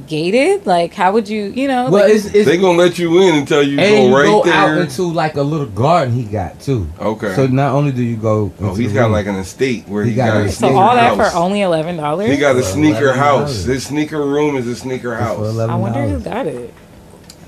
[0.07, 0.67] gated?
[0.67, 1.91] Like how would you you know?
[1.91, 4.25] Well, like, it's, it's They gonna let you in until you and go you right
[4.27, 4.55] go there.
[4.55, 6.89] out into like a little garden he got too.
[7.01, 7.35] okay.
[7.35, 10.11] So not only do you go, oh, he's got room, like an estate where He
[10.11, 10.55] he, got got, a a estate.
[10.61, 11.33] so sneaker all that house.
[11.33, 12.31] for only eleven dollars.
[12.31, 13.17] He got a For sneaker $11.
[13.17, 13.65] house.
[13.65, 15.59] His sneaker room is a sneaker house.
[15.59, 16.73] I wonder who got it.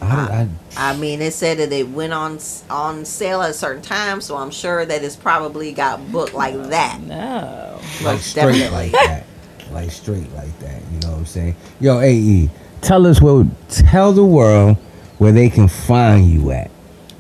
[0.02, 2.38] I I, I mean, it said that it went on
[2.70, 6.54] on sale at a certain time, so I'm sure that it's probably got booked like
[6.54, 7.00] oh, that.
[7.02, 7.78] No.
[8.02, 8.90] like Most straight definitely.
[8.90, 9.24] like that,
[9.70, 10.82] like straight like that.
[10.92, 11.56] You know what I'm saying?
[11.80, 12.50] Yo, AE,
[12.80, 14.76] tell us what, tell the world
[15.18, 16.70] where they can find you at.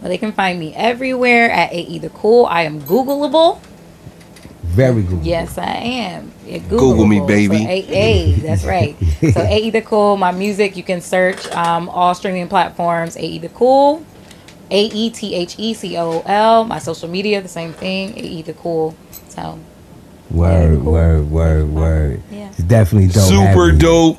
[0.00, 2.46] Well, they can find me everywhere at AE the Cool.
[2.46, 3.60] I am Googleable.
[4.72, 5.22] Very good.
[5.22, 6.32] Yes, I am.
[6.46, 7.58] Yeah, Google me, baby.
[7.58, 8.96] So AA, that's right.
[9.34, 13.16] So AE the Cool, my music, you can search um, all streaming platforms.
[13.16, 14.04] AE the Cool,
[14.70, 16.64] A E T H E C O O L.
[16.64, 18.16] My social media, the same thing.
[18.16, 18.96] AE the Cool.
[19.28, 19.58] So
[20.30, 20.92] Word, Cool.
[20.92, 22.22] word, word, word.
[22.30, 22.48] Yeah.
[22.48, 23.28] It's definitely dope.
[23.28, 24.18] Super dope.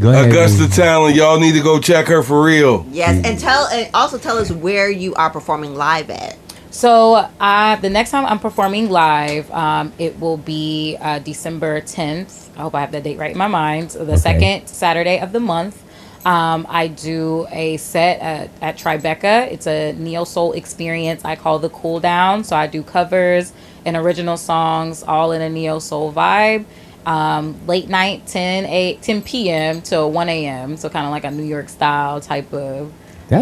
[0.00, 0.28] Go ahead.
[0.30, 0.72] Augusta baby.
[0.72, 1.14] Talent.
[1.16, 2.84] Y'all need to go check her for real.
[2.90, 6.36] Yes, and tell and also tell us where you are performing live at.
[6.74, 12.48] So uh, the next time I'm performing live, um, it will be uh, December 10th.
[12.56, 13.92] I hope I have that date right in my mind.
[13.92, 14.20] So the Okay.
[14.20, 15.80] second Saturday of the month.
[16.26, 19.52] Um, I do a set at, at Tribeca.
[19.52, 21.24] It's a neo soul experience.
[21.24, 22.42] I call the cool down.
[22.42, 23.52] So I do covers
[23.84, 26.64] and original songs, all in a neo soul vibe.
[27.06, 29.80] Um, late night, 10 8, 10 p.m.
[29.82, 30.76] to 1 a.m.
[30.76, 32.90] So kind of like a New York style type of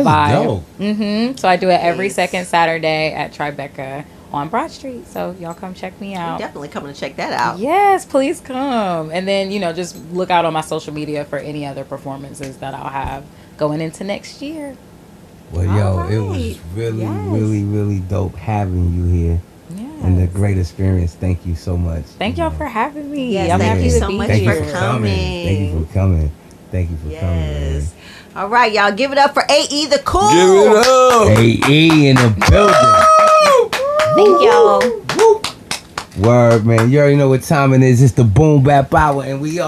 [0.03, 0.45] That's vibe.
[0.45, 0.63] dope.
[0.79, 2.15] hmm So I do it every Nice.
[2.15, 5.07] second Saturday at Tribeca on Broad Street.
[5.07, 6.39] So y'all come check me We're out.
[6.39, 7.59] definitely coming to check that out.
[7.59, 9.11] Yes, please come.
[9.11, 12.57] And then, you know, just look out on my social media for any other performances
[12.59, 13.25] that I'll have
[13.59, 14.77] going into next year.
[15.53, 17.27] Well, All yo, it was really, Yes.
[17.29, 19.41] really, really dope having you here
[20.03, 21.15] and the great experience.
[21.15, 22.05] Thank you so much.
[22.19, 23.33] Thank y'all for having me.
[23.35, 24.55] Yes, I'm thank happy you to so be much Thank here.
[24.57, 25.45] for for coming.
[25.45, 26.33] Thank you for coming.
[26.71, 27.21] Thank you for coming.
[27.21, 27.83] Man.
[28.35, 28.43] Yes.
[28.43, 30.31] All right, y'all, give it up for AE the Cool.
[30.31, 31.39] Give it up.
[31.39, 32.75] AE in the building.
[34.15, 34.81] Thank y'all.
[36.19, 36.91] Word, man.
[36.91, 38.03] You already know what time it is.
[38.03, 39.61] It's the Boom Bap Hour, and we up.